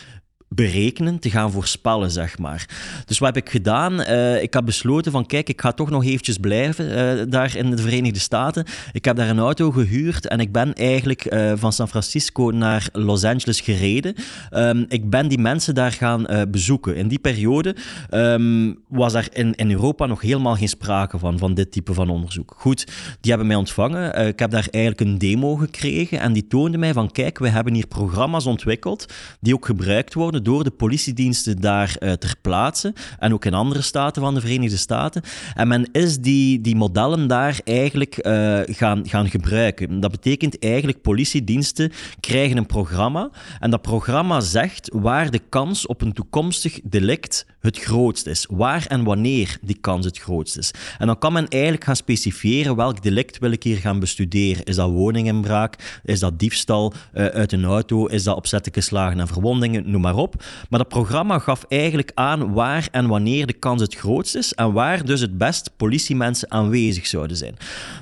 berekenen, 0.54 1.18
te 1.18 1.30
gaan 1.30 1.52
voorspellen, 1.52 2.10
zeg 2.10 2.38
maar. 2.38 2.68
Dus 3.06 3.18
wat 3.18 3.34
heb 3.34 3.44
ik 3.44 3.50
gedaan? 3.50 4.00
Uh, 4.00 4.42
ik 4.42 4.52
heb 4.52 4.64
besloten 4.64 5.12
van, 5.12 5.26
kijk, 5.26 5.48
ik 5.48 5.60
ga 5.60 5.72
toch 5.72 5.90
nog 5.90 6.04
eventjes 6.04 6.38
blijven 6.38 7.18
uh, 7.18 7.24
daar 7.28 7.56
in 7.56 7.70
de 7.70 7.82
Verenigde 7.82 8.18
Staten. 8.18 8.64
Ik 8.92 9.04
heb 9.04 9.16
daar 9.16 9.28
een 9.28 9.38
auto 9.38 9.70
gehuurd 9.70 10.26
en 10.26 10.40
ik 10.40 10.52
ben 10.52 10.74
eigenlijk 10.74 11.32
uh, 11.32 11.52
van 11.54 11.72
San 11.72 11.88
Francisco 11.88 12.50
naar 12.50 12.88
Los 12.92 13.24
Angeles 13.24 13.60
gereden. 13.60 14.14
Um, 14.52 14.84
ik 14.88 15.10
ben 15.10 15.28
die 15.28 15.38
mensen 15.38 15.74
daar 15.74 15.92
gaan 15.92 16.26
bezoeken. 16.50 16.96
In 16.96 17.08
die 17.08 17.18
periode 17.18 17.76
um, 18.10 18.78
was 18.88 19.14
er 19.14 19.28
in, 19.32 19.54
in 19.54 19.70
Europa 19.70 20.06
nog 20.06 20.20
helemaal 20.20 20.54
geen 20.54 20.68
sprake 20.68 21.18
van, 21.18 21.38
van 21.38 21.54
dit 21.54 21.72
type 21.72 21.94
van 21.94 22.10
onderzoek. 22.10 22.54
Goed, 22.56 22.86
die 23.20 23.30
hebben 23.30 23.46
mij 23.46 23.56
ontvangen. 23.56 24.26
ik 24.26 24.38
heb 24.38 24.50
daar 24.50 24.68
eigenlijk 24.70 25.10
een 25.10 25.18
demo 25.18 25.56
gekregen 25.56 26.20
en 26.20 26.32
die 26.32 26.46
toonde 26.46 26.78
mij 26.78 26.92
van, 26.92 27.10
kijk, 27.10 27.38
we 27.38 27.48
hebben 27.48 27.74
hier 27.74 27.86
programma's 27.86 28.46
ontwikkeld 28.46 29.12
die 29.40 29.54
ook 29.54 29.66
gebruikt 29.66 30.14
worden 30.14 30.39
door 30.42 30.64
de 30.64 30.70
politiediensten 30.70 31.60
daar 31.60 31.96
uh, 32.00 32.12
ter 32.12 32.34
plaatse 32.40 32.94
en 33.18 33.32
ook 33.32 33.44
in 33.44 33.54
andere 33.54 33.82
staten 33.82 34.22
van 34.22 34.34
de 34.34 34.40
Verenigde 34.40 34.76
Staten. 34.76 35.22
En 35.54 35.68
men 35.68 35.88
is 35.92 36.18
die, 36.18 36.60
die 36.60 36.76
modellen 36.76 37.26
daar 37.26 37.60
eigenlijk 37.64 38.26
uh, 38.26 38.60
gaan, 38.64 39.08
gaan 39.08 39.28
gebruiken. 39.28 40.00
Dat 40.00 40.10
betekent 40.10 40.58
eigenlijk 40.58 41.02
politiediensten 41.02 41.92
krijgen 42.20 42.56
een 42.56 42.66
programma 42.66 43.30
en 43.58 43.70
dat 43.70 43.82
programma 43.82 44.40
zegt 44.40 44.90
waar 44.92 45.30
de 45.30 45.40
kans 45.48 45.86
op 45.86 46.00
een 46.02 46.12
toekomstig 46.12 46.80
delict 46.84 47.46
het 47.60 47.78
grootst 47.78 48.26
is. 48.26 48.46
Waar 48.50 48.86
en 48.86 49.04
wanneer 49.04 49.58
die 49.62 49.78
kans 49.80 50.04
het 50.04 50.18
grootst 50.18 50.56
is. 50.56 50.70
En 50.98 51.06
dan 51.06 51.18
kan 51.18 51.32
men 51.32 51.48
eigenlijk 51.48 51.84
gaan 51.84 51.96
specifieren 51.96 52.76
welk 52.76 53.02
delict 53.02 53.38
wil 53.38 53.50
ik 53.50 53.62
hier 53.62 53.76
gaan 53.76 53.98
bestuderen. 54.00 54.64
Is 54.64 54.76
dat 54.76 54.90
woninginbraak? 54.90 56.00
Is 56.04 56.20
dat 56.20 56.38
diefstal 56.38 56.92
uh, 57.14 57.26
uit 57.26 57.52
een 57.52 57.64
auto? 57.64 58.06
Is 58.06 58.22
dat 58.22 58.36
opzettelijke 58.36 58.80
slagen 58.80 59.20
en 59.20 59.26
verwondingen? 59.26 59.90
Noem 59.90 60.00
maar 60.00 60.16
op. 60.16 60.29
Maar 60.68 60.78
dat 60.78 60.88
programma 60.88 61.38
gaf 61.38 61.64
eigenlijk 61.68 62.10
aan 62.14 62.52
waar 62.52 62.88
en 62.90 63.06
wanneer 63.06 63.46
de 63.46 63.52
kans 63.52 63.80
het 63.80 63.94
grootst 63.94 64.34
is 64.34 64.52
en 64.52 64.72
waar 64.72 65.04
dus 65.04 65.20
het 65.20 65.38
best 65.38 65.70
politiemensen 65.76 66.50
aanwezig 66.50 67.06
zouden 67.06 67.36
zijn. 67.36 67.54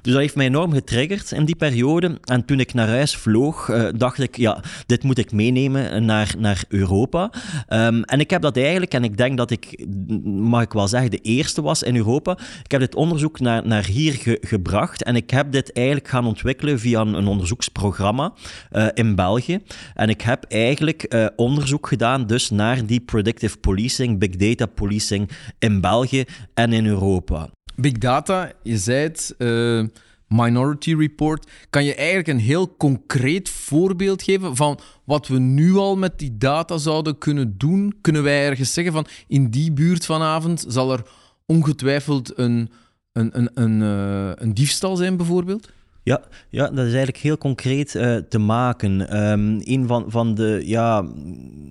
Dus 0.03 0.13
dat 0.13 0.21
heeft 0.21 0.37
mij 0.37 0.47
enorm 0.47 0.73
getriggerd 0.73 1.33
in 1.33 1.45
die 1.45 1.57
periode. 1.57 2.19
En 2.25 2.45
toen 2.45 2.61
ik 2.61 2.75
naar 2.75 2.89
huis 2.89 3.17
vloog, 3.17 3.69
uh, 3.69 3.89
dacht 3.97 4.19
ik, 4.19 4.37
ja, 4.37 4.63
dit 4.87 5.03
moet 5.03 5.19
ik 5.19 5.33
meenemen 5.33 6.05
naar, 6.05 6.35
naar 6.39 6.65
Europa. 6.69 7.31
Um, 7.69 8.03
en 8.05 8.21
ik 8.21 8.31
heb 8.31 8.43
dat 8.43 8.57
eigenlijk, 8.57 8.95
en 8.95 9.05
ik 9.05 9.17
denk 9.17 9.37
dat 9.37 9.51
ik, 9.51 9.87
mag 10.25 10.63
ik 10.63 10.73
wel 10.73 10.89
zeggen, 10.89 11.11
de 11.11 11.19
eerste 11.19 11.63
was 11.63 11.83
in 11.83 11.97
Europa. 11.97 12.39
Ik 12.65 12.71
heb 12.71 12.81
dit 12.81 12.95
onderzoek 12.95 13.41
naar, 13.41 13.67
naar 13.67 13.85
hier 13.85 14.13
ge, 14.13 14.39
gebracht 14.41 15.03
en 15.03 15.17
ik 15.17 15.31
heb 15.31 15.53
dit 15.53 15.73
eigenlijk 15.73 16.09
gaan 16.09 16.27
ontwikkelen 16.27 16.79
via 16.79 17.01
een, 17.01 17.27
onderzoeksprogramma 17.27 18.33
uh, 18.73 18.87
in 18.95 19.15
België. 19.15 19.59
En 19.95 20.09
ik 20.09 20.21
heb 20.21 20.45
eigenlijk 20.45 21.15
uh, 21.15 21.27
onderzoek 21.37 21.87
gedaan 21.87 22.18
dus 22.27 22.51
naar 22.51 22.87
die 22.87 23.01
predictive 23.01 23.59
policing, 23.59 24.19
big 24.19 24.37
data 24.37 24.67
policing 24.67 25.31
in 25.59 25.81
België 25.81 26.25
en 26.55 26.73
in 26.73 26.87
Europa. 26.87 27.51
Big 27.77 27.93
data, 27.93 28.53
je 28.63 28.79
zei 28.79 29.03
het, 29.03 29.35
uh, 29.39 29.85
Minority 30.29 30.95
Report. 30.95 31.51
Kan 31.71 31.85
je 31.85 31.95
eigenlijk 31.95 32.29
een 32.29 32.39
heel 32.39 32.77
concreet 32.77 33.49
voorbeeld 33.49 34.23
geven 34.23 34.57
van 34.57 34.79
wat 35.05 35.29
we 35.29 35.39
nu 35.39 35.75
al 35.75 35.97
met 35.97 36.19
die 36.19 36.37
data 36.39 36.77
zouden 36.77 37.19
kunnen 37.19 37.59
doen? 37.59 37.95
Kunnen 38.01 38.23
wij 38.23 38.47
ergens 38.47 38.73
zeggen 38.73 38.93
van 38.93 39.07
in 39.27 39.51
die 39.51 39.73
buurt 39.73 40.05
vanavond 40.05 40.65
zal 40.69 40.93
er 40.93 41.03
ongetwijfeld 41.47 42.39
een, 42.39 42.71
een, 43.13 43.39
een, 43.39 43.51
een, 43.55 43.81
uh, 43.81 44.33
een 44.35 44.55
diefstal 44.55 44.97
zijn, 44.97 45.17
bijvoorbeeld? 45.17 45.69
Ja, 46.09 46.21
ja, 46.51 46.67
dat 46.67 46.79
is 46.79 46.93
eigenlijk 46.93 47.17
heel 47.17 47.39
concreet 47.39 47.95
uh, 47.95 48.17
te 48.17 48.39
maken. 48.39 49.21
Um, 49.31 49.61
een 49.65 49.87
van, 49.87 50.05
van 50.09 50.35
de 50.35 50.63
ja, 50.65 51.07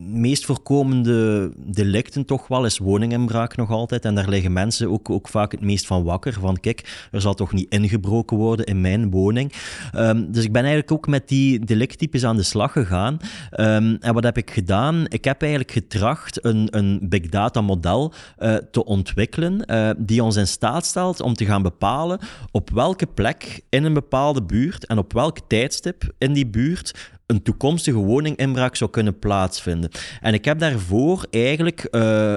meest 0.08 0.46
voorkomende 0.46 1.52
delicten 1.58 2.26
toch 2.26 2.48
wel 2.48 2.66
is 2.66 2.78
woninginbraak 2.78 3.56
nog 3.56 3.70
altijd. 3.70 4.06
En 4.06 4.16
daar 4.16 4.30
liggen 4.30 4.54
mensen 4.54 4.90
ook, 4.90 5.10
ook 5.10 5.28
vaak 5.28 5.52
het 5.52 5.62
meest 5.62 5.86
van 5.86 6.04
wakker. 6.04 6.34
Van 6.34 6.60
kijk, 6.60 7.08
er 7.12 7.22
zal 7.22 7.34
toch 7.34 7.54
niet 7.54 7.70
ingebroken 7.70 8.38
worden 8.38 8.66
in 8.66 8.82
mijn 8.82 9.10
woning. 9.10 9.54
Um, 9.96 10.32
dus 10.32 10.44
ik 10.44 10.52
ben 10.52 10.62
eigenlijk 10.62 10.92
ook 10.92 11.08
met 11.08 11.28
die 11.28 11.66
delicttypes 11.66 12.26
aan 12.26 12.38
de 12.38 12.44
slag 12.44 12.72
gegaan. 12.72 13.18
Um, 13.60 13.98
en 14.00 14.14
wat 14.14 14.24
heb 14.24 14.38
ik 14.38 14.52
gedaan? 14.52 15.06
Ik 15.08 15.24
heb 15.24 15.42
eigenlijk 15.42 15.72
getracht 15.72 16.46
een, 16.46 16.68
een 16.72 17.00
big 17.02 17.30
data 17.30 17.62
model 17.62 18.14
uh, 18.40 18.56
te 18.56 18.86
ontwikkelen 18.86 19.64
uh, 19.66 19.90
die 19.98 20.24
ons 20.24 20.36
in 20.36 20.48
staat 20.48 20.86
stelt 20.86 21.22
om 21.22 21.34
te 21.34 21.46
gaan 21.46 21.62
bepalen 21.62 22.20
op 22.52 22.70
welke 22.70 23.06
plek 23.06 23.62
in 23.70 23.84
een 23.84 23.94
bepaalde 23.94 24.26
buurt 24.34 24.86
en 24.86 24.98
op 24.98 25.14
welk 25.14 25.40
tijdstip 25.48 26.12
in 26.18 26.34
die 26.34 26.48
buurt 26.48 27.10
een 27.26 27.42
toekomstige 27.42 27.98
woninginbraak 27.98 28.76
zou 28.76 28.90
kunnen 28.90 29.20
plaatsvinden. 29.20 29.90
En 30.22 30.34
ik 30.34 30.46
heb 30.46 30.60
daarvoor 30.60 31.26
eigenlijk. 31.32 31.88
Uh, 31.92 32.36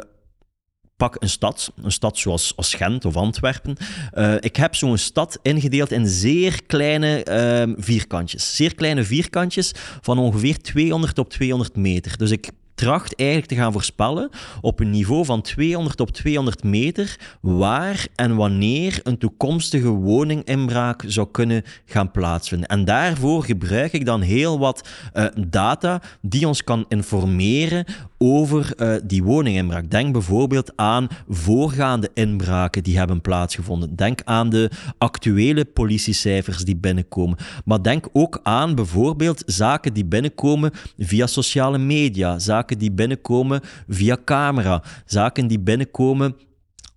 pak 0.96 1.16
een 1.18 1.28
stad, 1.28 1.72
een 1.82 1.92
stad 1.92 2.18
zoals 2.18 2.52
als 2.56 2.74
Gent 2.74 3.04
of 3.04 3.16
Antwerpen. 3.16 3.76
Uh, 4.14 4.34
ik 4.40 4.56
heb 4.56 4.74
zo'n 4.74 4.98
stad 4.98 5.38
ingedeeld 5.42 5.92
in 5.92 6.06
zeer 6.08 6.62
kleine 6.66 7.26
uh, 7.28 7.74
vierkantjes. 7.76 8.56
Zeer 8.56 8.74
kleine 8.74 9.04
vierkantjes 9.04 9.72
van 10.00 10.18
ongeveer 10.18 10.58
200 10.58 11.18
op 11.18 11.30
200 11.30 11.76
meter. 11.76 12.18
Dus 12.18 12.30
ik 12.30 12.50
tracht 12.80 13.14
eigenlijk 13.16 13.48
te 13.48 13.56
gaan 13.56 13.72
voorspellen 13.72 14.30
op 14.60 14.80
een 14.80 14.90
niveau 14.90 15.24
van 15.24 15.42
200 15.42 16.00
op 16.00 16.10
200 16.10 16.62
meter 16.64 17.18
waar 17.40 18.06
en 18.14 18.36
wanneer 18.36 19.00
een 19.02 19.18
toekomstige 19.18 19.88
woninginbraak 19.88 21.02
zou 21.06 21.28
kunnen 21.30 21.62
gaan 21.84 22.10
plaatsvinden. 22.10 22.68
En 22.68 22.84
daarvoor 22.84 23.44
gebruik 23.44 23.92
ik 23.92 24.04
dan 24.04 24.20
heel 24.20 24.58
wat 24.58 24.88
uh, 25.14 25.26
data 25.48 26.02
die 26.20 26.46
ons 26.46 26.64
kan 26.64 26.84
informeren 26.88 27.84
over 28.18 28.72
uh, 28.76 28.94
die 29.04 29.22
woninginbraak. 29.22 29.90
Denk 29.90 30.12
bijvoorbeeld 30.12 30.72
aan 30.76 31.08
voorgaande 31.28 32.10
inbraken 32.14 32.82
die 32.82 32.98
hebben 32.98 33.20
plaatsgevonden. 33.20 33.96
Denk 33.96 34.20
aan 34.24 34.50
de 34.50 34.70
actuele 34.98 35.64
politiecijfers 35.64 36.64
die 36.64 36.76
binnenkomen. 36.76 37.38
Maar 37.64 37.82
denk 37.82 38.08
ook 38.12 38.40
aan 38.42 38.74
bijvoorbeeld 38.74 39.42
zaken 39.46 39.92
die 39.92 40.04
binnenkomen 40.04 40.70
via 40.98 41.26
sociale 41.26 41.78
media, 41.78 42.38
die 42.78 42.92
binnenkomen 42.92 43.60
via 43.88 44.18
camera, 44.24 44.82
zaken 45.04 45.46
die 45.46 45.60
binnenkomen 45.60 46.36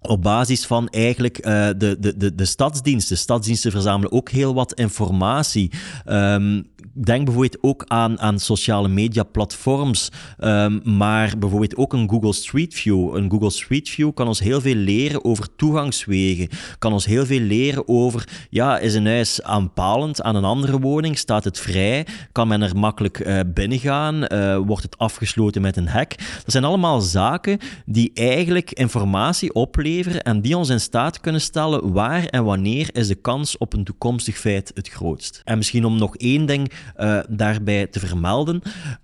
op 0.01 0.21
basis 0.21 0.65
van 0.65 0.89
eigenlijk 0.89 1.37
uh, 1.37 1.67
de, 1.77 1.97
de, 1.99 2.17
de, 2.17 2.35
de 2.35 2.45
stadsdiensten. 2.45 3.17
Stadsdiensten 3.17 3.71
verzamelen 3.71 4.11
ook 4.11 4.29
heel 4.29 4.53
wat 4.53 4.73
informatie. 4.73 5.71
Um, 6.05 6.71
denk 6.93 7.25
bijvoorbeeld 7.25 7.57
ook 7.61 7.85
aan, 7.87 8.19
aan 8.19 8.39
sociale 8.39 8.87
media 8.87 9.23
platforms, 9.23 10.09
um, 10.39 10.81
maar 10.83 11.37
bijvoorbeeld 11.37 11.75
ook 11.75 11.93
een 11.93 12.09
Google 12.09 12.33
Street 12.33 12.73
View. 12.73 13.15
Een 13.15 13.29
Google 13.29 13.49
Street 13.49 13.89
View 13.89 14.13
kan 14.13 14.27
ons 14.27 14.39
heel 14.39 14.61
veel 14.61 14.75
leren 14.75 15.25
over 15.25 15.55
toegangswegen, 15.55 16.49
kan 16.79 16.93
ons 16.93 17.05
heel 17.05 17.25
veel 17.25 17.39
leren 17.39 17.87
over, 17.87 18.27
ja, 18.49 18.77
is 18.77 18.93
een 18.93 19.07
huis 19.07 19.41
aanpalend 19.41 20.21
aan 20.21 20.35
een 20.35 20.43
andere 20.43 20.79
woning, 20.79 21.17
staat 21.17 21.43
het 21.43 21.59
vrij, 21.59 22.05
kan 22.31 22.47
men 22.47 22.61
er 22.61 22.77
makkelijk 22.77 23.19
uh, 23.19 23.39
binnengaan, 23.53 24.25
uh, 24.33 24.57
wordt 24.57 24.83
het 24.83 24.97
afgesloten 24.97 25.61
met 25.61 25.77
een 25.77 25.87
hek. 25.87 26.15
Dat 26.17 26.51
zijn 26.51 26.63
allemaal 26.63 27.01
zaken 27.01 27.57
die 27.85 28.11
eigenlijk 28.13 28.71
informatie 28.71 29.53
opleveren 29.53 30.23
en 30.23 30.41
die 30.41 30.57
ons 30.57 30.69
in 30.69 30.79
staat 30.79 31.19
kunnen 31.19 31.41
stellen 31.41 31.91
waar 31.91 32.25
en 32.25 32.43
wanneer 32.43 32.89
is 32.91 33.07
de 33.07 33.15
kans 33.15 33.57
op 33.57 33.73
een 33.73 33.83
toekomstig 33.83 34.37
feit 34.37 34.71
het 34.73 34.89
grootst. 34.89 35.41
En 35.43 35.57
misschien 35.57 35.85
om 35.85 35.97
nog 35.97 36.15
één 36.17 36.45
ding 36.45 36.71
uh, 36.97 37.19
daarbij 37.29 37.87
te 37.87 37.99
vermelden. 37.99 38.61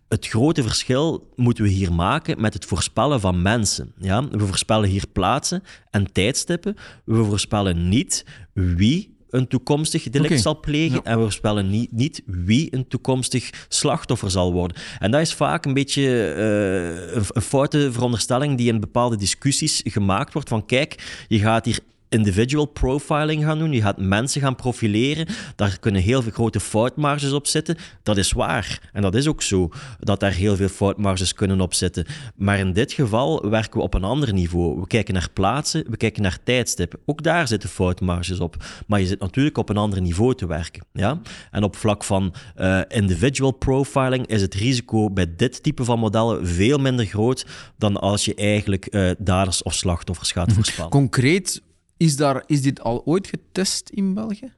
Het 0.07 0.27
grote 0.27 0.63
verschil 0.63 1.33
moeten 1.35 1.63
we 1.63 1.69
hier 1.69 1.93
maken 1.93 2.41
met 2.41 2.53
het 2.53 2.65
voorspellen 2.65 3.19
van 3.19 3.41
mensen. 3.41 3.93
Ja? 3.97 4.27
We 4.29 4.45
voorspellen 4.45 4.89
hier 4.89 5.07
plaatsen 5.13 5.63
en 5.91 6.11
tijdstippen. 6.11 6.75
We 7.05 7.23
voorspellen 7.23 7.89
niet 7.89 8.25
wie 8.53 9.17
een 9.29 9.47
toekomstig 9.47 10.03
delict 10.03 10.29
okay. 10.29 10.41
zal 10.41 10.59
plegen 10.59 11.03
en 11.03 11.15
we 11.15 11.21
voorspellen 11.21 11.69
niet, 11.69 11.91
niet, 11.91 12.21
wie 12.25 12.75
een 12.75 12.87
toekomstig 12.87 13.49
slachtoffer 13.67 14.31
zal 14.31 14.53
worden. 14.53 14.77
En 14.99 15.11
dat 15.11 15.21
is 15.21 15.33
vaak 15.33 15.65
een 15.65 15.73
beetje 15.73 16.01
uh, 16.37 17.15
een, 17.15 17.23
een 17.27 17.41
foute 17.41 17.91
veronderstelling 17.91 18.57
die 18.57 18.71
in 18.71 18.79
bepaalde 18.79 19.17
discussies 19.17 19.81
gemaakt 19.83 20.33
wordt 20.33 20.49
van 20.49 20.65
kijk, 20.65 21.23
je 21.27 21.39
gaat 21.39 21.65
hier 21.65 21.79
individual 22.09 22.65
profiling 22.65 23.43
gaan 23.43 23.59
doen. 23.59 23.71
Je 23.71 23.81
gaat 23.81 23.97
mensen 23.97 24.41
gaan 24.41 24.55
profileren. 24.55 25.27
Daar 25.55 25.79
kunnen 25.79 26.01
heel 26.01 26.21
veel 26.21 26.31
grote 26.31 26.59
foutmarges 26.59 27.31
op 27.31 27.47
zitten. 27.47 27.77
Dat 28.03 28.17
is 28.17 28.31
waar. 28.31 28.89
En 28.93 29.01
dat 29.01 29.15
is 29.15 29.27
ook 29.27 29.41
zo, 29.41 29.69
dat 29.99 30.19
daar 30.19 30.31
heel 30.31 30.55
veel 30.55 30.67
foutmarges 30.67 31.33
kunnen 31.33 31.61
op 31.61 31.73
zitten. 31.73 32.05
Maar 32.35 32.59
in 32.59 32.73
dit 32.73 32.91
geval 32.91 33.49
werken 33.49 33.77
we 33.77 33.83
op 33.83 33.93
een 33.93 34.03
ander 34.03 34.33
niveau. 34.33 34.79
We 34.79 34.87
kijken 34.87 35.13
naar 35.13 35.29
plaatsen, 35.33 35.83
we 35.89 35.97
kijken 35.97 36.21
naar 36.21 36.37
tijdstippen. 36.43 36.99
Ook 37.05 37.23
daar 37.23 37.47
zitten 37.47 37.69
foutmarges 37.69 38.39
op. 38.39 38.55
Maar 38.87 38.99
je 38.99 39.05
zit 39.05 39.19
natuurlijk 39.19 39.57
op 39.57 39.69
een 39.69 39.77
ander 39.77 40.01
niveau 40.01 40.35
te 40.35 40.47
werken. 40.47 40.85
Ja? 40.93 41.21
En 41.51 41.63
op 41.63 41.75
vlak 41.75 42.03
van 42.03 42.33
uh, 42.57 42.81
individual 42.87 43.51
profiling 43.51 44.27
is 44.27 44.41
het 44.41 44.53
risico 44.53 45.09
bij 45.09 45.35
dit 45.35 45.63
type 45.63 45.83
van 45.83 45.99
modellen 45.99 46.47
veel 46.47 46.77
minder 46.77 47.05
groot 47.05 47.45
dan 47.77 47.97
als 47.97 48.25
je 48.25 48.35
eigenlijk 48.35 48.87
uh, 48.89 49.11
daders 49.17 49.63
of 49.63 49.73
slachtoffers 49.73 50.31
gaat 50.31 50.47
mhm. 50.47 50.55
voorspellen. 50.55 50.91
Concreet, 50.91 51.61
is, 51.99 52.15
daar, 52.15 52.43
is 52.45 52.61
dit 52.61 52.81
al 52.81 53.05
ooit 53.05 53.27
getest 53.27 53.89
in 53.89 54.13
België? 54.13 54.53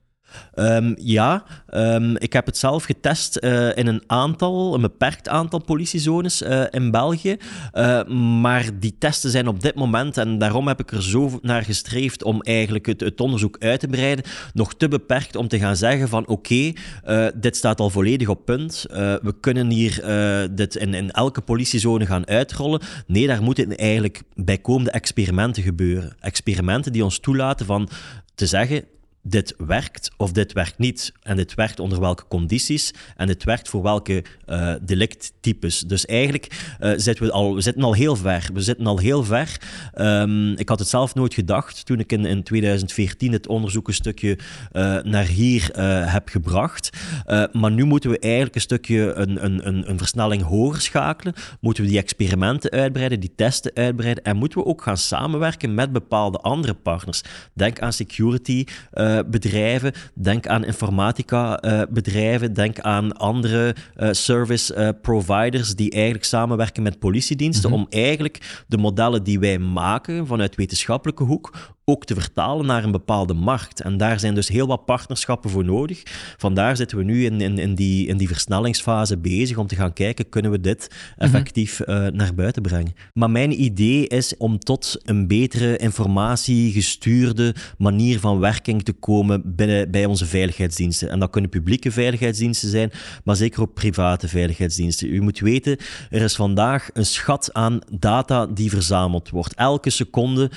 Um, 0.56 0.96
ja, 1.00 1.44
um, 1.74 2.18
ik 2.18 2.34
heb 2.34 2.46
het 2.46 2.58
zelf 2.58 2.84
getest 2.84 3.38
uh, 3.42 3.78
in 3.78 3.88
een 3.88 4.04
aantal, 4.08 4.74
een 4.74 4.82
beperkt 4.82 5.30
aantal 5.30 5.60
politiezones 5.60 6.42
uh, 6.42 6.64
in 6.70 6.92
België. 6.92 7.38
Uh, 7.74 8.04
maar 8.42 8.70
die 8.80 8.96
testen 9.00 9.32
zijn 9.32 9.48
op 9.48 9.62
dit 9.62 9.76
moment, 9.76 10.18
en 10.18 10.38
daarom 10.38 10.68
heb 10.68 10.80
ik 10.80 10.92
er 10.92 11.04
zo 11.04 11.40
naar 11.42 11.64
gestreefd 11.64 12.24
om 12.24 12.42
eigenlijk 12.42 12.86
het, 12.86 13.00
het 13.00 13.22
onderzoek 13.22 13.58
uit 13.60 13.80
te 13.80 13.88
breiden, 13.88 14.26
nog 14.54 14.74
te 14.74 14.88
beperkt 14.88 15.36
om 15.36 15.48
te 15.48 15.60
gaan 15.60 15.76
zeggen 15.76 16.08
van 16.08 16.28
oké, 16.28 16.74
dit 17.36 17.56
staat 17.56 17.80
al 17.80 17.90
volledig 17.90 18.28
op 18.28 18.46
punt. 18.46 18.86
we 19.22 19.36
kunnen 19.40 19.70
hier 19.70 20.04
dit 20.52 20.76
in, 20.76 20.94
in 20.94 21.12
elke 21.12 21.42
politiezone 21.42 22.06
gaan 22.06 22.28
uitrollen. 22.28 22.82
Nee, 23.08 23.28
daar 23.28 23.44
moeten 23.44 23.78
eigenlijk 23.78 24.22
bijkomende 24.36 24.92
experimenten 24.92 25.64
gebeuren. 25.64 26.16
Experimenten 26.20 26.92
die 26.92 27.04
ons 27.04 27.20
toelaten 27.20 27.66
van 27.66 27.90
te 28.36 28.46
zeggen, 28.46 28.84
dit 29.24 29.54
werkt 29.58 30.12
of 30.18 30.32
dit 30.32 30.54
werkt 30.54 30.78
niet. 30.78 31.14
En 31.24 31.36
dit 31.36 31.54
werkt 31.54 31.80
onder 31.80 32.00
welke 32.00 32.28
condities 32.28 32.94
en 33.16 33.28
dit 33.28 33.44
werkt 33.44 33.70
voor 33.70 33.82
welke 33.82 34.24
uh, 34.48 34.74
delicttypes. 34.82 35.80
Dus 35.80 36.06
eigenlijk 36.06 36.76
uh, 36.82 36.94
zitten 36.96 37.26
we 37.26 37.32
al, 37.32 37.56
we 37.56 37.62
zitten 37.62 37.84
al 37.84 37.94
heel 37.94 38.16
ver. 38.16 38.50
We 38.54 38.62
zitten 38.62 38.86
al 38.86 38.98
heel 38.98 39.24
ver. 39.24 39.62
Um, 39.96 40.52
ik 40.58 40.70
had 40.70 40.80
het 40.80 40.88
zelf 40.88 41.16
nooit 41.16 41.34
gedacht 41.34 41.86
toen 41.86 42.00
ik 42.00 42.12
in, 42.12 42.26
in 42.26 42.44
2014 42.44 43.32
het 43.32 43.48
onderzoek 43.48 43.88
een 43.88 43.94
stukje 43.94 44.38
uh, 44.74 45.02
naar 45.02 45.26
hier 45.26 45.70
heb 46.10 46.30
gebracht. 46.30 46.90
maar 47.52 47.72
nu 47.72 47.84
moeten 47.84 48.10
we 48.10 48.20
eigenlijk 48.20 48.56
een 48.56 48.62
stukje 48.62 49.14
een, 49.14 49.46
een, 49.46 49.90
een, 49.90 49.98
versnelling 49.98 50.42
hoger 50.44 50.82
schakelen. 50.82 51.34
Moeten 51.60 51.84
we 51.84 51.90
die 51.90 52.00
experimenten 52.00 52.72
uitbreiden, 52.72 53.20
die 53.20 53.34
testen 53.36 53.72
uitbreiden 53.74 54.24
en 54.24 54.38
moeten 54.38 54.60
we 54.60 54.66
ook 54.66 54.82
gaan 54.82 54.98
samenwerken 54.98 55.74
met 55.74 55.92
bepaalde 55.92 56.38
andere 56.38 56.74
partners. 56.74 57.22
Denk 57.54 57.80
aan 57.80 57.94
security. 57.94 58.66
Bedrijven, 59.30 59.94
denk 60.14 60.48
aan 60.48 60.66
informatica 60.66 61.64
uh, 61.64 61.82
bedrijven, 61.90 62.54
denk 62.54 62.80
aan 62.80 63.18
andere 63.18 63.76
uh, 63.98 64.10
service 64.12 64.96
providers 65.02 65.76
die 65.76 65.92
eigenlijk 65.92 66.24
samenwerken 66.24 66.84
met 66.84 67.00
politiediensten 67.00 67.70
mm 67.70 67.76
-hmm. 67.76 67.86
om 67.86 67.92
eigenlijk 67.92 68.64
de 68.68 68.78
modellen 68.78 69.24
die 69.24 69.40
wij 69.40 69.60
maken 69.60 70.28
vanuit 70.28 70.56
wetenschappelijke 70.56 71.24
hoek 71.24 71.52
ook 71.86 72.06
te 72.06 72.14
vertalen 72.14 72.66
naar 72.66 72.84
een 72.84 72.92
bepaalde 72.92 73.34
markt. 73.34 73.82
En 73.82 73.98
daar 73.98 74.20
zijn 74.20 74.36
dus 74.36 74.48
heel 74.48 74.68
wat 74.68 74.86
partnerschappen 74.86 75.50
voor 75.50 75.66
nodig. 75.66 76.04
Vandaar 76.38 76.76
zitten 76.76 76.98
we 76.98 77.04
nu 77.04 77.26
in, 77.26 77.42
in, 77.42 77.58
in, 77.58 77.76
die, 77.76 78.08
in 78.08 78.18
die 78.18 78.28
versnellingsfase 78.28 79.18
bezig 79.18 79.58
om 79.58 79.68
te 79.68 79.76
gaan 79.76 79.94
kijken, 79.94 80.30
kunnen 80.30 80.52
we 80.52 80.60
dit 80.60 80.90
effectief 81.18 81.80
mm 81.80 81.96
-hmm. 81.96 82.06
uh, 82.06 82.12
naar 82.12 82.34
buiten 82.34 82.62
brengen. 82.62 82.94
Maar 83.14 83.30
mijn 83.30 83.62
idee 83.62 84.08
is 84.08 84.38
om 84.38 84.60
tot 84.60 84.98
een 85.04 85.28
betere 85.28 85.78
informatiegestuurde 85.78 87.56
manier 87.78 88.20
van 88.20 88.40
werking 88.40 88.84
te 88.84 88.94
komen 88.94 89.56
binnen, 89.56 89.92
bij 89.92 90.06
onze 90.06 90.26
veiligheidsdiensten. 90.26 91.10
En 91.10 91.20
dat 91.20 91.30
kunnen 91.30 91.50
publieke 91.50 91.92
veiligheidsdiensten 91.92 92.70
zijn, 92.70 92.92
maar 93.24 93.36
zeker 93.36 93.62
ook 93.62 93.74
private 93.74 94.28
veiligheidsdiensten. 94.28 95.14
U 95.14 95.22
moet 95.22 95.40
weten, 95.40 95.78
er 96.10 96.22
is 96.22 96.36
vandaag 96.36 96.90
een 96.94 97.06
schat 97.06 97.54
aan 97.54 97.80
data 98.00 98.46
die 98.46 98.70
verzameld 98.70 99.30
wordt. 99.30 99.54
Elke 99.54 99.90
seconde 99.90 100.52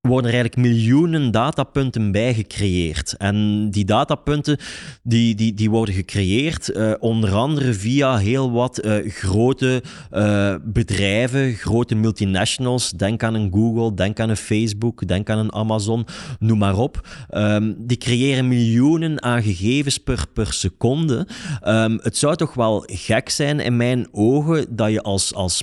worden 0.00 0.30
er 0.30 0.36
eigenlijk 0.36 0.68
miljoenen 0.68 1.30
datapunten 1.30 2.12
bij 2.12 2.34
gecreëerd. 2.34 3.14
En 3.16 3.68
die 3.70 3.84
datapunten 3.84 4.58
die, 5.02 5.34
die, 5.34 5.54
die 5.54 5.70
worden 5.70 5.94
gecreëerd 5.94 6.68
uh, 6.68 6.92
onder 6.98 7.34
andere 7.34 7.74
via 7.74 8.16
heel 8.16 8.52
wat 8.52 8.84
uh, 8.84 9.12
grote 9.12 9.82
uh, 10.12 10.54
bedrijven, 10.64 11.54
grote 11.54 11.94
multinationals. 11.94 12.90
Denk 12.90 13.22
aan 13.22 13.34
een 13.34 13.50
Google, 13.52 13.94
denk 13.94 14.20
aan 14.20 14.28
een 14.28 14.36
Facebook, 14.36 15.08
denk 15.08 15.30
aan 15.30 15.38
een 15.38 15.52
Amazon, 15.52 16.06
noem 16.38 16.58
maar 16.58 16.78
op. 16.78 17.08
Um, 17.30 17.74
die 17.78 17.96
creëren 17.96 18.48
miljoenen 18.48 19.22
aan 19.22 19.42
gegevens 19.42 19.98
per, 19.98 20.24
per 20.32 20.52
seconde. 20.52 21.26
Um, 21.64 21.98
het 22.02 22.16
zou 22.16 22.36
toch 22.36 22.54
wel 22.54 22.82
gek 22.86 23.28
zijn 23.28 23.60
in 23.60 23.76
mijn 23.76 24.08
ogen 24.12 24.76
dat 24.76 24.90
je 24.90 25.02
als, 25.02 25.34
als 25.34 25.62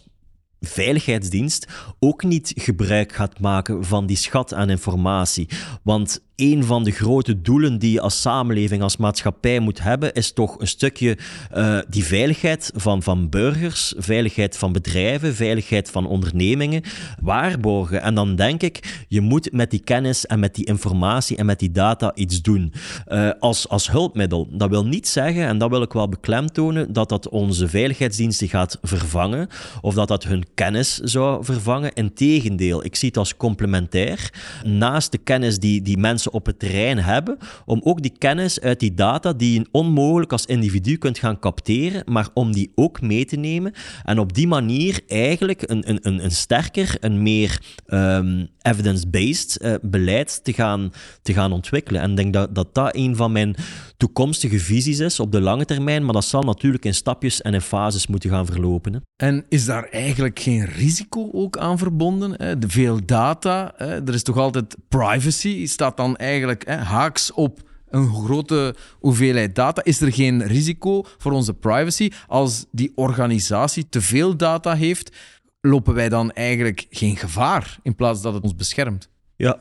veiligheidsdienst 0.61 1.67
ook 1.99 2.23
niet 2.23 2.53
gebruik 2.55 3.13
gaat 3.13 3.39
maken 3.39 3.85
van 3.85 4.05
die 4.05 4.17
schat 4.17 4.53
aan 4.53 4.69
informatie. 4.69 5.49
Want 5.83 6.25
een 6.37 6.63
van 6.63 6.83
de 6.83 6.91
grote 6.91 7.41
doelen 7.41 7.77
die 7.79 7.91
je 7.91 8.01
als 8.01 8.21
samenleving, 8.21 8.81
als 8.81 8.97
maatschappij 8.97 9.59
moet 9.59 9.81
hebben, 9.81 10.13
is 10.13 10.31
toch 10.31 10.59
een 10.59 10.67
stukje 10.67 11.17
uh, 11.55 11.79
die 11.89 12.03
veiligheid 12.03 12.71
van, 12.75 13.03
van 13.03 13.29
burgers, 13.29 13.93
veiligheid 13.97 14.57
van 14.57 14.71
bedrijven, 14.71 15.35
veiligheid 15.35 15.89
van 15.89 16.07
ondernemingen 16.07 16.81
waarborgen. 17.21 18.01
En 18.01 18.15
dan 18.15 18.35
denk 18.35 18.61
ik, 18.61 19.05
je 19.07 19.21
moet 19.21 19.51
met 19.51 19.71
die 19.71 19.79
kennis 19.79 20.25
en 20.25 20.39
met 20.39 20.55
die 20.55 20.65
informatie 20.65 21.37
en 21.37 21.45
met 21.45 21.59
die 21.59 21.71
data 21.71 22.15
iets 22.15 22.41
doen. 22.41 22.73
Uh, 23.07 23.29
als, 23.39 23.69
als 23.69 23.91
hulpmiddel. 23.91 24.47
Dat 24.51 24.69
wil 24.69 24.85
niet 24.85 25.07
zeggen, 25.07 25.45
en 25.45 25.57
dat 25.57 25.69
wil 25.69 25.81
ik 25.81 25.93
wel 25.93 26.09
beklemtonen, 26.09 26.93
dat 26.93 27.09
dat 27.09 27.29
onze 27.29 27.67
veiligheidsdiensten 27.67 28.47
gaat 28.47 28.77
vervangen 28.81 29.47
of 29.81 29.93
dat 29.93 30.07
dat 30.07 30.23
hun 30.23 30.45
kennis 30.53 30.97
zou 30.97 31.45
vervangen. 31.45 31.93
Integendeel, 31.93 32.85
ik 32.85 32.95
zie 32.95 33.07
het 33.07 33.17
als 33.17 33.37
complementair. 33.37 34.33
Naast 34.63 35.11
de 35.11 35.17
kennis 35.17 35.59
die, 35.59 35.81
die 35.81 35.97
mensen 35.97 36.25
op 36.31 36.45
het 36.45 36.59
terrein 36.59 36.97
hebben, 36.97 37.37
om 37.65 37.81
ook 37.83 38.01
die 38.01 38.13
kennis 38.17 38.61
uit 38.61 38.79
die 38.79 38.93
data 38.93 39.33
die 39.33 39.59
je 39.59 39.67
onmogelijk 39.71 40.31
als 40.31 40.45
individu 40.45 40.97
kunt 40.97 41.19
gaan 41.19 41.39
capteren, 41.39 42.03
maar 42.05 42.29
om 42.33 42.53
die 42.53 42.71
ook 42.75 43.01
mee 43.01 43.25
te 43.25 43.35
nemen 43.35 43.73
en 44.03 44.19
op 44.19 44.33
die 44.33 44.47
manier 44.47 45.01
eigenlijk 45.07 45.61
een, 45.69 45.89
een, 45.89 45.99
een, 46.01 46.23
een 46.23 46.31
sterker, 46.31 46.97
een 46.99 47.21
meer 47.21 47.61
um, 47.87 48.47
evidence-based 48.61 49.59
uh, 49.61 49.73
beleid 49.81 50.43
te 50.43 50.53
gaan, 50.53 50.91
te 51.21 51.33
gaan 51.33 51.51
ontwikkelen. 51.51 52.01
En 52.01 52.09
ik 52.09 52.15
denk 52.15 52.33
dat, 52.33 52.55
dat 52.55 52.75
dat 52.75 52.95
een 52.95 53.15
van 53.15 53.31
mijn 53.31 53.55
toekomstige 53.97 54.59
visies 54.59 54.99
is 54.99 55.19
op 55.19 55.31
de 55.31 55.41
lange 55.41 55.65
termijn, 55.65 56.03
maar 56.05 56.13
dat 56.13 56.25
zal 56.25 56.41
natuurlijk 56.41 56.85
in 56.85 56.93
stapjes 56.93 57.41
en 57.41 57.53
in 57.53 57.61
fases 57.61 58.07
moeten 58.07 58.29
gaan 58.29 58.45
verlopen. 58.45 58.93
Hè. 58.93 58.99
En 59.15 59.45
is 59.49 59.65
daar 59.65 59.83
eigenlijk 59.83 60.39
geen 60.39 60.65
risico 60.65 61.29
ook 61.33 61.57
aan 61.57 61.77
verbonden? 61.77 62.33
Hè? 62.37 62.59
De 62.59 62.69
veel 62.69 63.05
data, 63.05 63.73
hè? 63.75 64.05
er 64.05 64.13
is 64.13 64.23
toch 64.23 64.37
altijd 64.37 64.75
privacy, 64.87 65.67
staat 65.67 65.97
dan 65.97 66.15
eigenlijk 66.15 66.65
hè, 66.65 66.75
haaks 66.75 67.31
op 67.31 67.65
een 67.89 68.07
grote 68.13 68.75
hoeveelheid 68.99 69.55
data. 69.55 69.83
Is 69.83 70.01
er 70.01 70.13
geen 70.13 70.43
risico 70.43 71.03
voor 71.17 71.31
onze 71.31 71.53
privacy 71.53 72.11
als 72.27 72.65
die 72.71 72.91
organisatie 72.95 73.89
te 73.89 74.01
veel 74.01 74.37
data 74.37 74.75
heeft? 74.75 75.15
Lopen 75.61 75.93
wij 75.93 76.09
dan 76.09 76.31
eigenlijk 76.31 76.87
geen 76.89 77.17
gevaar 77.17 77.77
in 77.83 77.95
plaats 77.95 78.21
dat 78.21 78.33
het 78.33 78.43
ons 78.43 78.55
beschermt? 78.55 79.09
Ja, 79.35 79.59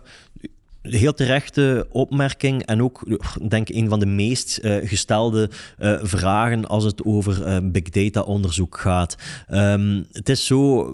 heel 0.89 1.15
terechte 1.15 1.87
opmerking 1.91 2.63
en 2.63 2.83
ook, 2.83 3.21
denk 3.49 3.69
ik, 3.69 3.77
een 3.77 3.89
van 3.89 4.01
de 4.01 4.07
meest 4.07 4.61
uh, 4.63 4.77
gestelde 4.89 5.51
uh, 5.79 5.99
vragen 6.03 6.67
als 6.67 6.85
het 6.85 7.05
over 7.05 7.47
uh, 7.47 7.57
big 7.63 7.83
data 7.83 8.21
onderzoek 8.21 8.79
gaat. 8.79 9.17
Um, 9.51 10.07
het 10.13 10.29
is 10.29 10.47
zo, 10.47 10.93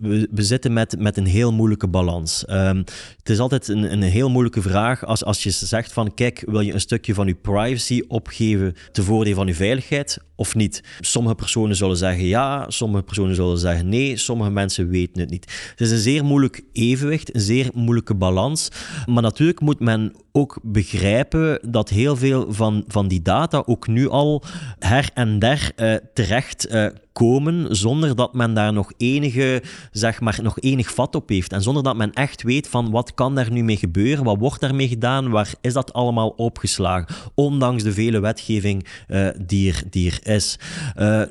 we, 0.00 0.28
zitten 0.42 0.72
met, 0.72 0.98
met 0.98 1.16
een 1.16 1.26
heel 1.26 1.52
moeilijke 1.52 1.88
balans. 1.88 2.44
Um, 2.48 2.84
het 3.18 3.30
is 3.30 3.38
altijd 3.38 3.68
een, 3.68 3.92
een 3.92 4.02
heel 4.02 4.30
moeilijke 4.30 4.62
vraag 4.62 5.04
als, 5.04 5.24
als 5.24 5.42
je 5.42 5.50
zegt 5.50 5.92
van, 5.92 6.14
kijk, 6.14 6.42
wil 6.46 6.60
je 6.60 6.72
een 6.72 6.80
stukje 6.80 7.14
van 7.14 7.26
je 7.26 7.34
privacy 7.34 8.02
opgeven 8.08 8.74
ten 8.92 9.04
voordeel 9.04 9.34
van 9.34 9.46
je 9.46 9.54
veiligheid 9.54 10.18
of 10.40 10.54
niet? 10.54 10.82
Sommige 11.00 11.34
personen 11.34 11.76
zullen 11.76 11.96
zeggen 11.96 12.24
ja, 12.24 12.64
sommige 12.68 13.02
personen 13.02 13.34
zullen 13.34 13.58
zeggen 13.58 13.88
nee, 13.88 14.16
sommige 14.16 14.50
mensen 14.50 14.88
weten 14.88 15.20
het 15.20 15.30
niet. 15.30 15.70
Het 15.70 15.80
is 15.80 15.90
een 15.90 15.98
zeer 15.98 16.24
moeilijk 16.24 16.62
evenwicht, 16.72 17.34
een 17.34 17.40
zeer 17.40 17.70
moeilijke 17.74 18.14
balans, 18.14 18.68
maar 19.06 19.22
natuurlijk 19.22 19.60
moet 19.60 19.80
men 19.80 20.14
ook 20.32 20.58
begrijpen 20.62 21.58
dat 21.70 21.88
heel 21.88 22.16
veel 22.16 22.52
van, 22.52 22.84
van 22.88 23.08
die 23.08 23.22
data 23.22 23.62
ook 23.66 23.86
nu 23.86 24.08
al 24.08 24.42
her 24.78 25.10
en 25.14 25.38
der 25.38 25.72
uh, 25.76 25.94
terecht 26.14 26.72
uh, 26.72 26.86
komen 27.12 27.76
zonder 27.76 28.16
dat 28.16 28.34
men 28.34 28.54
daar 28.54 28.72
nog 28.72 28.92
enige, 28.96 29.62
zeg 29.90 30.20
maar, 30.20 30.38
nog 30.42 30.60
enig 30.60 30.94
vat 30.94 31.14
op 31.14 31.28
heeft. 31.28 31.52
En 31.52 31.62
zonder 31.62 31.82
dat 31.82 31.96
men 31.96 32.12
echt 32.12 32.42
weet 32.42 32.68
van 32.68 32.90
wat 32.90 33.14
kan 33.14 33.34
daar 33.34 33.52
nu 33.52 33.62
mee 33.62 33.76
gebeuren, 33.76 34.24
wat 34.24 34.38
wordt 34.38 34.60
daarmee 34.60 34.88
gedaan, 34.88 35.30
waar 35.30 35.54
is 35.60 35.72
dat 35.72 35.92
allemaal 35.92 36.28
opgeslagen, 36.28 37.14
ondanks 37.34 37.82
de 37.82 37.92
vele 37.92 38.20
wetgeving 38.20 38.86
uh, 39.08 39.28
die, 39.46 39.72
er, 39.72 39.82
die 39.90 40.10
er 40.10 40.34
is. 40.34 40.58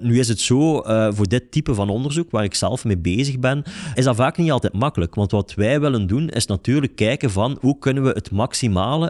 Nu 0.01 0.19
is 0.19 0.27
het 0.27 0.39
zo, 0.39 0.81
voor 1.11 1.27
dit 1.27 1.51
type 1.51 1.73
van 1.73 1.89
onderzoek, 1.89 2.31
waar 2.31 2.43
ik 2.43 2.55
zelf 2.55 2.85
mee 2.85 2.97
bezig 2.97 3.39
ben, 3.39 3.63
is 3.93 4.03
dat 4.03 4.15
vaak 4.15 4.37
niet 4.37 4.51
altijd 4.51 4.73
makkelijk. 4.73 5.15
Want 5.15 5.31
wat 5.31 5.53
wij 5.53 5.79
willen 5.79 6.07
doen, 6.07 6.29
is 6.29 6.45
natuurlijk 6.45 6.95
kijken 6.95 7.31
van 7.31 7.57
hoe 7.61 7.77
kunnen 7.79 8.03
we 8.03 8.09
het 8.09 8.31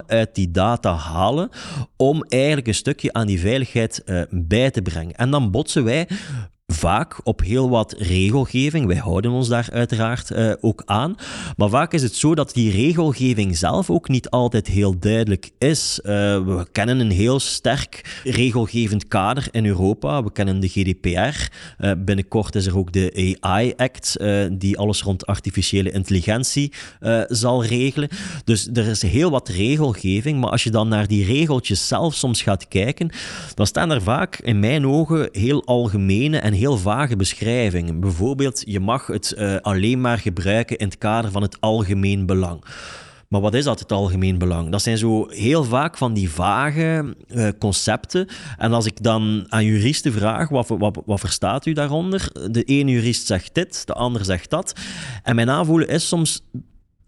uit 0.08 0.36
die 0.36 0.52
data 0.52 0.94
halen 0.94 1.50
om 1.98 2.24
eigenlijk 2.24 2.68
een 2.68 2.74
stukje 2.74 3.14
aan 3.14 3.28
die 3.28 3.40
veiligheid 3.40 4.04
bij 4.30 4.72
te 4.72 4.82
brengen. 4.82 5.16
En 5.16 5.32
dan 5.32 5.52
botsen 5.52 5.84
wij 5.84 6.08
vaak 6.80 7.20
op 7.24 7.42
heel 7.42 7.70
wat 7.70 7.96
regelgeving. 7.98 8.86
Wij 8.86 8.96
houden 8.96 9.32
ons 9.32 9.48
daar 9.48 9.68
uiteraard 9.72 10.32
uh, 10.32 10.54
ook 10.62 10.82
aan. 10.86 11.16
Maar 11.58 11.70
vaak 11.70 11.94
is 11.94 12.02
het 12.02 12.16
zo 12.16 12.36
dat 12.36 12.54
die 12.54 12.72
regelgeving 12.72 13.58
zelf 13.58 13.90
ook 13.90 14.08
niet 14.08 14.30
altijd 14.30 14.68
heel 14.68 15.00
duidelijk 15.00 15.50
is. 15.58 16.00
Uh, 16.04 16.12
we 16.46 16.68
kennen 16.72 17.00
een 17.00 17.12
heel 17.12 17.40
sterk 17.40 18.22
regelgevend 18.24 19.08
kader 19.08 19.48
in 19.52 19.66
Europa. 19.66 20.24
We 20.24 20.32
kennen 20.32 20.60
de 20.60 20.68
GDPR. 20.68 21.48
Uh, 21.80 21.92
binnenkort 21.98 22.56
is 22.56 22.66
er 22.66 22.78
ook 22.78 22.92
de 22.92 23.38
AI 23.40 23.74
Act, 23.78 24.18
die 24.52 24.78
alles 24.78 25.02
rond 25.02 25.26
artificiële 25.26 25.92
intelligentie 25.92 26.74
zal 27.28 27.66
regelen. 27.66 28.10
Dus 28.44 28.70
er 28.74 28.88
is 28.88 29.02
heel 29.02 29.32
wat 29.32 29.48
regelgeving. 29.48 30.40
Maar 30.40 30.50
als 30.50 30.64
je 30.64 30.72
dan 30.72 30.88
naar 30.88 31.08
die 31.08 31.26
regeltjes 31.26 31.88
zelf 31.88 32.14
soms 32.14 32.42
gaat 32.42 32.68
kijken, 32.68 33.12
dan 33.56 33.68
staan 33.68 33.92
er 33.92 34.02
vaak 34.02 34.40
in 34.40 34.60
mijn 34.60 34.88
ogen 34.88 35.30
heel 35.32 35.66
algemene 35.66 36.38
en 36.38 36.54
heel 36.54 36.69
vage 36.78 37.16
beschrijvingen. 37.16 38.00
Bijvoorbeeld, 38.00 38.62
je 38.66 38.80
mag 38.80 39.08
het 39.08 39.36
uh, 39.38 39.56
alleen 39.56 40.02
maar 40.02 40.18
gebruiken 40.18 40.78
in 40.78 40.86
het 40.86 40.98
kader 40.98 41.32
van 41.32 41.42
het 41.42 41.62
algemeen 41.62 42.26
belang. 42.26 42.64
Maar 43.28 43.42
wat 43.42 43.54
is 43.54 43.64
dat, 43.64 43.80
het 43.80 43.92
algemeen 43.92 44.38
belang? 44.38 44.70
Dat 44.72 44.82
zijn 44.82 44.98
zo 44.98 45.28
heel 45.30 45.64
vaak 45.64 45.98
van 45.98 46.14
die 46.14 46.30
vage 46.30 47.16
uh, 47.28 47.48
concepten. 47.60 48.28
En 48.58 48.74
als 48.74 48.86
ik 48.86 49.04
dan 49.04 49.46
aan 49.50 49.66
juristen 49.66 50.14
vraag, 50.14 50.50
wat, 50.50 50.68
wat, 50.68 51.02
wat 51.06 51.20
verstaat 51.20 51.66
u 51.66 51.74
daaronder? 51.74 52.32
De 52.52 52.64
ene 52.64 52.92
jurist 52.92 53.26
zegt 53.26 53.56
dit, 53.56 53.88
de 53.88 53.94
ander 53.94 54.26
zegt 54.26 54.50
dat. 54.50 54.74
En 55.24 55.36
mijn 55.36 55.50
aanvoelen 55.50 55.88
is 55.88 56.08
soms 56.08 56.42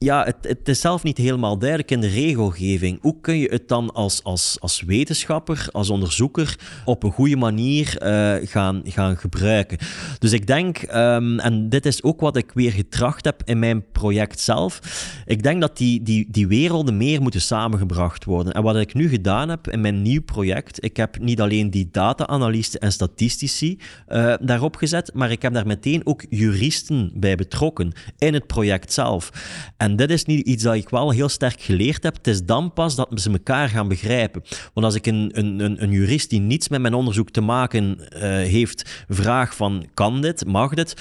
ja, 0.04 0.28
het, 0.42 0.68
is 0.68 0.80
zelf 0.80 1.04
niet 1.04 1.18
helemaal 1.18 1.58
duidelijk 1.58 1.92
in 1.92 2.02
de 2.02 2.08
regelgeving. 2.08 2.98
Hoe 3.02 3.16
kun 3.22 3.38
je 3.38 3.48
het 3.52 3.68
dan 3.68 3.92
als, 3.94 4.24
als, 4.24 4.58
als 4.60 4.82
wetenschapper, 4.82 5.68
als 5.72 5.90
onderzoeker, 5.90 6.60
op 6.86 7.04
een 7.04 7.12
goede 7.12 7.36
manier 7.36 7.98
uh, 8.04 8.48
gaan, 8.48 8.82
gaan 8.86 9.18
gebruiken? 9.18 9.78
Dus 10.20 10.32
ik 10.32 10.48
denk, 10.48 10.82
um, 10.94 11.40
en 11.40 11.70
dit 11.70 11.86
is 11.86 12.04
ook 12.04 12.20
wat 12.20 12.38
ik 12.38 12.52
weer 12.54 12.72
getracht 12.72 13.26
heb 13.26 13.42
in 13.46 13.60
mijn 13.60 13.92
project 13.92 14.40
zelf, 14.40 14.80
ik 15.26 15.44
denk 15.44 15.62
dat 15.62 15.78
die, 15.78 16.04
die, 16.04 16.28
die 16.30 16.48
werelden 16.48 16.98
meer 16.98 17.22
moeten 17.22 17.42
samengebracht 17.42 18.26
worden. 18.26 18.54
En 18.54 18.64
wat 18.64 18.76
ik 18.76 18.94
nu 18.94 19.10
gedaan 19.10 19.50
heb 19.50 19.68
in 19.68 19.82
mijn 19.82 20.02
nieuw 20.02 20.22
project, 20.22 20.84
ik 20.84 20.98
heb 20.98 21.20
niet 21.20 21.42
alleen 21.42 21.70
die 21.70 21.90
data-analisten 21.92 22.80
en 22.80 22.92
statistici 22.92 23.80
uh, 24.10 24.34
daarop 24.42 24.76
gezet, 24.76 25.12
maar 25.14 25.32
ik 25.32 25.42
heb 25.42 25.54
daar 25.54 25.68
meteen 25.68 26.02
ook 26.04 26.26
juristen 26.30 27.12
bij 27.14 27.36
betrokken 27.36 27.92
in 28.18 28.34
het 28.34 28.48
project 28.48 28.94
zelf. 28.94 29.32
En 29.78 29.91
en 29.92 29.98
dit 29.98 30.12
is 30.12 30.26
niet 30.26 30.48
iets 30.48 30.64
dat 30.64 30.76
ik 30.76 30.90
wel 30.90 31.12
heel 31.12 31.30
sterk 31.30 31.62
geleerd 31.62 32.04
heb. 32.04 32.16
Het 32.16 32.28
is 32.28 32.46
dan 32.46 32.74
pas 32.74 32.96
dat 32.96 33.10
ze 33.16 33.32
elkaar 33.32 33.70
gaan 33.70 33.88
begrijpen. 33.88 34.44
Want 34.74 34.86
als 34.86 34.96
ik 34.96 35.06
een, 35.06 35.32
een, 35.34 35.84
een 35.84 35.92
jurist 35.92 36.30
die 36.30 36.40
niets 36.40 36.70
met 36.70 36.82
mijn 36.82 36.94
onderzoek 36.94 37.30
te 37.30 37.42
maken 37.42 38.00
uh, 38.00 38.20
heeft, 38.22 39.06
vraag 39.10 39.56
van 39.56 39.86
kan 39.94 40.22
dit, 40.22 40.46
mag 40.46 40.74
dit? 40.74 40.94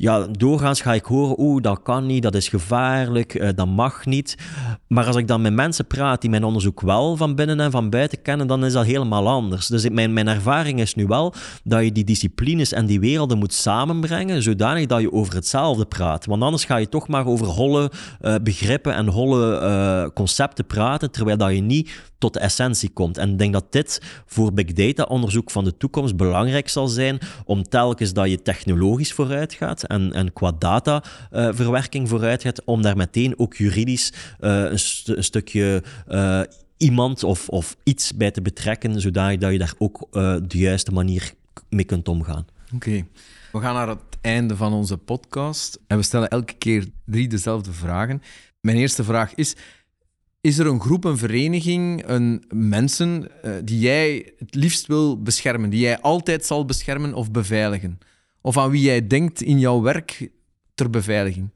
Ja, 0.00 0.26
doorgaans 0.30 0.80
ga 0.80 0.94
ik 0.94 1.04
horen, 1.04 1.40
oeh, 1.40 1.62
dat 1.62 1.82
kan 1.82 2.06
niet, 2.06 2.22
dat 2.22 2.34
is 2.34 2.48
gevaarlijk, 2.48 3.34
uh, 3.34 3.48
dat 3.54 3.66
mag 3.66 4.06
niet. 4.06 4.36
Maar 4.88 5.06
als 5.06 5.16
ik 5.16 5.28
dan 5.28 5.40
met 5.40 5.52
mensen 5.52 5.86
praat 5.86 6.20
die 6.20 6.30
mijn 6.30 6.44
onderzoek 6.44 6.80
wel 6.80 7.16
van 7.16 7.34
binnen 7.34 7.60
en 7.60 7.70
van 7.70 7.90
buiten 7.90 8.22
kennen, 8.22 8.46
dan 8.46 8.64
is 8.64 8.72
dat 8.72 8.84
helemaal 8.84 9.28
anders. 9.28 9.66
Dus 9.66 9.88
mijn, 9.88 10.12
mijn 10.12 10.28
ervaring 10.28 10.80
is 10.80 10.94
nu 10.94 11.06
wel 11.06 11.34
dat 11.64 11.82
je 11.82 11.92
die 11.92 12.04
disciplines 12.04 12.72
en 12.72 12.86
die 12.86 13.00
werelden 13.00 13.38
moet 13.38 13.52
samenbrengen, 13.52 14.42
zodanig 14.42 14.86
dat 14.86 15.00
je 15.00 15.12
over 15.12 15.34
hetzelfde 15.34 15.86
praat. 15.86 16.26
Want 16.26 16.42
anders 16.42 16.64
ga 16.64 16.76
je 16.76 16.88
toch 16.88 17.08
maar 17.08 17.26
over 17.26 17.46
holle 17.46 17.90
uh, 18.20 18.34
begrippen 18.42 18.94
en 18.94 19.06
holle 19.06 19.60
uh, 19.60 20.14
concepten 20.14 20.66
praten, 20.66 21.10
terwijl 21.10 21.36
dat 21.36 21.54
je 21.54 21.60
niet 21.60 21.90
tot 22.18 22.32
de 22.32 22.40
essentie 22.40 22.90
komt. 22.90 23.18
En 23.18 23.30
ik 23.30 23.38
denk 23.38 23.52
dat 23.52 23.72
dit 23.72 24.02
voor 24.26 24.52
big 24.52 24.72
data 24.72 25.02
onderzoek 25.02 25.50
van 25.50 25.64
de 25.64 25.76
toekomst 25.76 26.16
belangrijk 26.16 26.68
zal 26.68 26.88
zijn 26.88 27.18
om 27.44 27.62
telkens 27.62 28.12
dat 28.12 28.30
je 28.30 28.42
technologisch 28.42 29.12
vooruit 29.12 29.52
gaat 29.52 29.86
en, 29.88 30.12
en 30.12 30.32
qua 30.32 30.52
dataverwerking 30.58 32.04
uh, 32.04 32.10
vooruit 32.10 32.42
gaat, 32.42 32.64
om 32.64 32.82
daar 32.82 32.96
meteen 32.96 33.38
ook 33.38 33.54
juridisch 33.54 34.12
uh, 34.40 34.50
een, 34.50 34.78
een, 35.04 35.24
stukje 35.24 35.82
uh, 36.08 36.40
iemand 36.76 37.24
of, 37.24 37.48
of 37.48 37.76
iets 37.82 38.16
bij 38.16 38.30
te 38.30 38.42
betrekken, 38.42 39.00
zodat 39.00 39.30
je 39.30 39.38
daar 39.38 39.74
ook 39.78 40.08
de 40.48 40.58
juiste 40.58 40.92
manier 40.92 41.32
mee 41.68 41.84
kunt 41.84 42.08
omgaan. 42.08 42.46
Oké. 42.74 43.06
We 43.52 43.60
gaan 43.60 43.74
naar 43.74 43.88
het 43.88 43.98
einde 44.20 44.56
van 44.56 44.72
onze 44.72 44.96
podcast 44.96 45.78
en 45.86 45.96
we 45.96 46.02
stellen 46.02 46.28
elke 46.28 46.52
keer 46.52 46.86
drie 47.04 47.28
dezelfde 47.28 47.72
vragen. 47.72 48.22
Mijn 48.60 48.76
eerste 48.76 49.04
vraag 49.04 49.34
is: 49.34 49.56
is 50.40 50.58
er 50.58 50.66
een 50.66 50.80
groep, 50.80 51.04
een 51.04 51.18
vereniging, 51.18 52.02
een 52.06 52.44
mensen 52.54 53.30
die 53.64 53.78
jij 53.78 54.32
het 54.38 54.54
liefst 54.54 54.86
wil 54.86 55.22
beschermen, 55.22 55.70
die 55.70 55.80
jij 55.80 56.00
altijd 56.00 56.46
zal 56.46 56.64
beschermen 56.64 57.14
of 57.14 57.30
beveiligen? 57.30 57.98
Of 58.40 58.56
aan 58.56 58.70
wie 58.70 58.82
jij 58.82 59.06
denkt 59.06 59.42
in 59.42 59.58
jouw 59.58 59.80
werk 59.80 60.30
ter 60.74 60.90
beveiliging? 60.90 61.50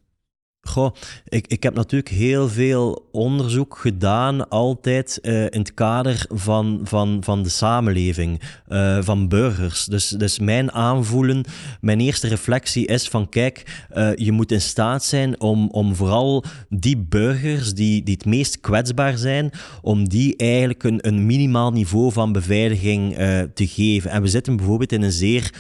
Goh, 0.69 0.95
ik, 1.29 1.47
ik 1.47 1.63
heb 1.63 1.75
natuurlijk 1.75 2.15
heel 2.15 2.49
veel 2.49 3.09
onderzoek 3.13 3.79
gedaan, 3.79 4.49
altijd 4.49 5.19
uh, 5.23 5.43
in 5.43 5.59
het 5.59 5.75
kader 5.75 6.27
van, 6.29 6.81
van, 6.85 7.19
van 7.21 7.43
de 7.43 7.49
samenleving, 7.49 8.41
uh, 8.69 8.99
van 9.01 9.29
burgers. 9.29 9.85
Dus, 9.85 10.09
dus 10.09 10.39
mijn 10.39 10.73
aanvoelen, 10.73 11.45
mijn 11.81 12.01
eerste 12.01 12.29
reflectie 12.29 12.87
is 12.87 13.09
van 13.09 13.29
kijk, 13.29 13.87
uh, 13.95 14.15
je 14.15 14.33
moet 14.33 14.53
in 14.53 14.61
staat 14.61 15.05
zijn 15.05 15.41
om, 15.41 15.69
om 15.71 15.95
vooral 15.95 16.45
die 16.69 16.97
burgers 16.97 17.75
die, 17.75 18.03
die 18.03 18.15
het 18.15 18.27
meest 18.27 18.61
kwetsbaar 18.61 19.19
zijn, 19.19 19.51
om 19.81 20.09
die 20.09 20.37
eigenlijk 20.37 20.83
een, 20.83 21.07
een 21.07 21.27
minimaal 21.27 21.73
niveau 21.73 22.13
van 22.13 22.33
beveiliging 22.33 23.15
te 23.55 23.67
geven. 23.67 24.11
En 24.11 24.23
we 24.23 24.29
zitten 24.29 24.57
bijvoorbeeld 24.57 24.93
in 24.93 25.03
een 25.03 25.13
zeer 25.13 25.55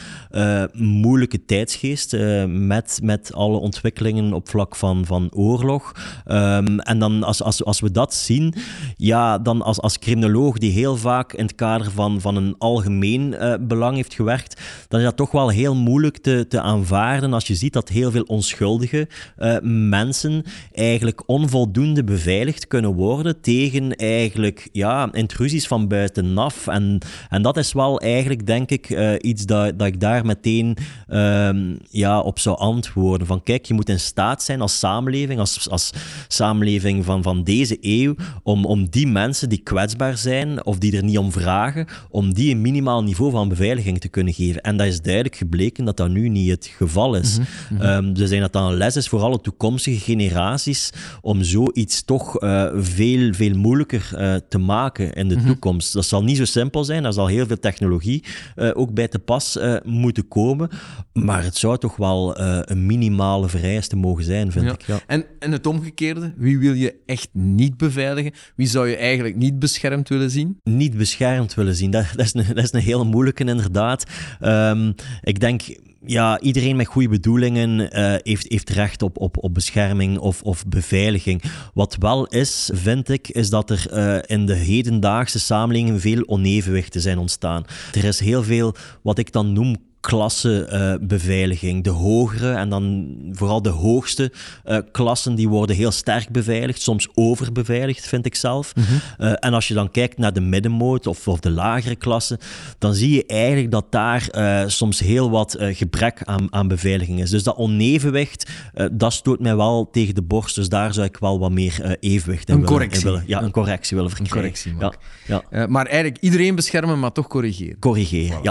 moeilijke 0.73 1.45
tijdsgeest 1.45 2.17
met, 2.47 2.99
met 3.03 3.33
alle 3.35 3.57
ontwikkelingen 3.57 4.33
op 4.33 4.49
vlak 4.49 4.77
van 4.77 4.92
van, 5.01 5.29
oorlog. 5.35 5.93
Um, 6.27 6.81
en 6.81 6.99
dan 6.99 7.23
als, 7.23 7.43
als, 7.43 7.65
als 7.65 7.81
we 7.81 7.91
dat 7.91 8.15
zien, 8.15 8.55
ja, 8.97 9.39
dan 9.39 9.63
als, 9.63 9.81
als 9.81 9.99
criminoloog 9.99 10.59
die 10.59 10.73
heel 10.73 10.97
vaak 10.97 11.33
in 11.33 11.45
het 11.45 11.55
kader 11.55 11.91
van, 11.91 12.21
van 12.21 12.37
een 12.37 12.55
algemeen 12.59 13.35
uh, 13.35 13.55
belang 13.61 13.97
heeft 13.97 14.15
gewerkt, 14.15 14.61
dan 14.89 15.01
is 15.01 15.07
dat 15.07 15.17
toch 15.17 15.31
wel 15.31 15.49
heel 15.49 15.75
moeilijk 15.75 16.19
te, 16.19 16.47
te 16.49 16.61
aanvaarden 16.61 17.33
als 17.33 17.47
je 17.47 17.55
ziet 17.55 17.73
dat 17.73 17.89
heel 17.89 18.11
veel 18.11 18.23
onschuldige 18.23 19.09
uh, 19.39 19.57
mensen 19.63 20.45
eigenlijk 20.73 21.23
onvoldoende 21.27 22.05
beveiligd 22.05 22.67
kunnen 22.67 22.95
worden 22.95 23.41
tegen 23.41 23.97
eigenlijk 23.97 24.69
ja, 24.73 25.13
intrusies 25.13 25.67
van 25.67 25.89
buitenaf. 25.89 26.67
En, 26.67 26.99
en 27.29 27.43
dat 27.43 27.57
is 27.57 27.73
wel 27.73 28.01
eigenlijk, 28.01 28.47
denk 28.47 28.71
ik, 28.71 28.91
uh, 28.91 29.15
iets 29.21 29.47
dat, 29.47 29.79
dat 29.79 29.87
ik 29.87 30.01
daar 30.01 30.27
meteen 30.27 30.77
um, 31.09 31.79
ja, 31.91 32.21
op 32.21 32.39
zou 32.39 32.59
antwoorden. 32.59 33.27
Van 33.27 33.43
kijk, 33.43 33.67
je 33.67 33.75
moet 33.75 33.89
in 33.89 34.01
staat 34.01 34.43
zijn 34.43 34.61
als 34.61 34.79
samenleving, 34.83 35.39
als, 35.39 35.71
als 35.71 35.91
samenleving 36.29 37.05
van, 37.05 37.23
van 37.23 37.45
deze 37.45 37.77
eeuw, 37.81 38.15
om, 38.43 38.65
om 38.65 38.89
die 38.91 39.07
mensen 39.07 39.49
die 39.49 39.63
kwetsbaar 39.63 40.17
zijn 40.17 40.65
of 40.65 40.79
die 40.79 40.97
er 40.97 41.05
niet 41.05 41.19
om 41.19 41.33
vragen, 41.33 41.87
om 42.11 42.35
die 42.35 42.55
een 42.55 42.61
minimaal 42.61 43.03
niveau 43.03 43.31
van 43.31 43.49
beveiliging 43.49 44.01
te 44.01 44.09
kunnen 44.09 44.35
geven. 44.35 44.63
En 44.63 44.77
dat 44.77 44.87
is 44.87 45.01
duidelijk 45.01 45.37
gebleken 45.37 45.85
dat 45.85 45.97
dat 45.97 46.09
nu 46.09 46.29
niet 46.29 46.51
het 46.51 46.67
geval 46.67 47.15
is. 47.15 47.39
Mm 47.39 47.45
-hmm. 47.69 47.81
um, 47.81 48.15
dus 48.15 48.31
dat 48.31 48.53
dat 48.53 48.63
een 48.63 48.77
les 48.77 48.97
is 48.97 49.09
voor 49.09 49.21
alle 49.21 49.41
toekomstige 49.41 50.01
generaties 50.01 50.91
om 51.21 51.43
zoiets 51.43 52.05
toch 52.05 52.43
uh, 52.43 52.71
veel, 52.75 53.33
veel 53.33 53.57
moeilijker 53.57 54.11
uh, 54.15 54.35
te 54.49 54.59
maken 54.59 55.13
in 55.13 55.29
de 55.29 55.35
mm 55.35 55.41
-hmm. 55.41 55.51
toekomst. 55.51 55.93
Dat 55.93 56.05
zal 56.05 56.23
niet 56.23 56.37
zo 56.37 56.45
simpel 56.45 56.85
zijn, 56.85 57.05
er 57.05 57.13
zal 57.13 57.27
heel 57.27 57.47
veel 57.47 57.59
technologie 57.59 58.25
uh, 58.57 58.71
ook 58.75 58.95
bij 58.95 59.09
te 59.09 59.19
pas 59.19 59.59
moeten 59.85 60.29
komen, 60.29 60.69
maar 61.13 61.45
het 61.45 61.57
zou 61.57 61.79
toch 61.79 61.97
wel 61.97 62.41
een 62.41 62.87
minimale 62.87 63.49
vereiste 63.49 63.97
mogen 63.97 64.25
zijn, 64.25 64.53
vind 64.53 64.72
Ja. 64.87 65.01
En, 65.07 65.25
en 65.39 65.53
het 65.53 65.67
omgekeerde, 65.67 66.35
wie 66.37 66.59
wil 66.59 66.73
je 66.73 66.95
echt 67.07 67.29
niet 67.33 67.77
beveiligen? 67.77 68.33
Wie 68.57 68.67
zou 68.67 68.89
je 68.89 68.97
eigenlijk 68.97 69.37
niet 69.37 69.59
beschermd 69.59 70.09
willen 70.09 70.31
zien? 70.31 70.59
Niet 70.65 70.97
beschermd 70.97 71.55
willen 71.55 71.75
zien, 71.75 71.91
dat, 71.91 72.07
dat, 72.17 72.27
is, 72.27 72.35
een, 72.35 72.55
dat 72.55 72.65
is 72.65 72.73
een 72.73 72.81
hele 72.81 73.05
moeilijke 73.05 73.45
inderdaad. 73.45 74.05
Um, 74.41 74.95
ik 75.23 75.41
denk 75.41 75.63
ja, 76.07 76.41
iedereen 76.41 76.77
met 76.77 76.87
goede 76.87 77.09
bedoelingen 77.09 77.81
uh, 77.81 78.15
heeft, 78.23 78.47
heeft 78.49 78.71
recht 78.71 79.03
op, 79.03 79.19
op, 79.19 79.37
op 79.43 79.55
bescherming 79.55 80.19
of, 80.19 80.43
of 80.43 80.67
beveiliging. 80.67 81.43
Wat 81.75 81.97
wel 81.99 82.27
is, 82.27 82.71
vind 82.73 83.09
ik, 83.09 83.29
is 83.29 83.51
dat 83.51 83.71
er 83.71 83.87
uh, 83.93 84.19
in 84.39 84.47
de 84.47 84.55
hedendaagse 84.55 85.41
samenleving 85.41 86.01
veel 86.01 86.29
onevenwichten 86.29 87.01
zijn 87.01 87.19
ontstaan. 87.19 87.65
Er 87.95 88.05
is 88.05 88.21
heel 88.21 88.43
veel 88.43 88.75
wat 89.03 89.19
ik 89.19 89.33
dan 89.33 89.53
noem 89.53 89.77
klassenbeveiliging. 90.03 91.77
Uh, 91.77 91.83
de 91.83 91.91
hogere 91.91 92.53
en 92.53 92.69
dan 92.69 93.17
vooral 93.33 93.63
de 93.63 93.69
hoogste 93.69 94.33
uh, 94.67 94.79
klassen, 94.93 95.35
die 95.35 95.49
worden 95.49 95.77
heel 95.77 95.91
sterk 95.91 96.29
beveiligd, 96.29 96.81
soms 96.83 97.09
overbeveiligd, 97.15 98.07
vind 98.07 98.27
ik 98.27 98.35
zelf. 98.35 98.75
Mm 98.75 98.83
-hmm. 98.83 99.27
uh, 99.27 99.33
en 99.39 99.55
als 99.55 99.69
je 99.69 99.75
dan 99.75 99.91
kijkt 99.91 100.19
naar 100.19 100.33
de 100.33 100.41
middenmoot 100.41 101.07
of, 101.07 101.29
of 101.29 101.41
de 101.41 101.51
lagere 101.51 101.97
klassen, 101.97 102.39
dan 102.79 102.95
zie 102.95 103.15
je 103.15 103.27
eigenlijk 103.27 103.71
dat 103.71 103.87
daar 103.91 104.31
soms 104.71 105.01
heel 105.01 105.31
wat 105.31 105.57
gebrek 105.59 106.23
aan, 106.25 106.47
aan 106.51 106.69
beveiliging 106.69 107.21
is. 107.21 107.31
Dus 107.31 107.43
dat 107.43 107.57
onevenwicht, 107.57 108.51
dat 108.93 109.13
stoot 109.13 109.41
mij 109.41 109.57
wel 109.57 109.89
tegen 109.91 110.15
de 110.15 110.23
borst. 110.23 110.55
Dus 110.55 110.69
daar 110.69 110.95
zou 110.95 111.07
ik 111.07 111.17
wel 111.17 111.39
wat 111.39 111.51
meer 111.51 111.97
evenwicht 112.01 112.49
in 112.49 112.55
een 112.55 112.61
willen, 112.61 112.75
correctie. 112.75 113.05
willen. 113.05 113.25
Ja, 113.27 113.43
een 113.43 113.51
correctie 113.51 113.97
willen 113.97 114.11
verkrijgen. 114.11 114.65
Een 114.65 114.79
correctie, 114.79 115.03
ja, 115.27 115.43
ja. 115.51 115.67
maar 115.67 115.87
eigenlijk 115.87 116.23
iedereen 116.23 116.55
beschermen, 116.55 117.01
maar 117.01 117.13
toch 117.13 117.29
corrigeren. 117.29 117.79
Corrigeren, 117.79 118.39
voilà. 118.39 118.43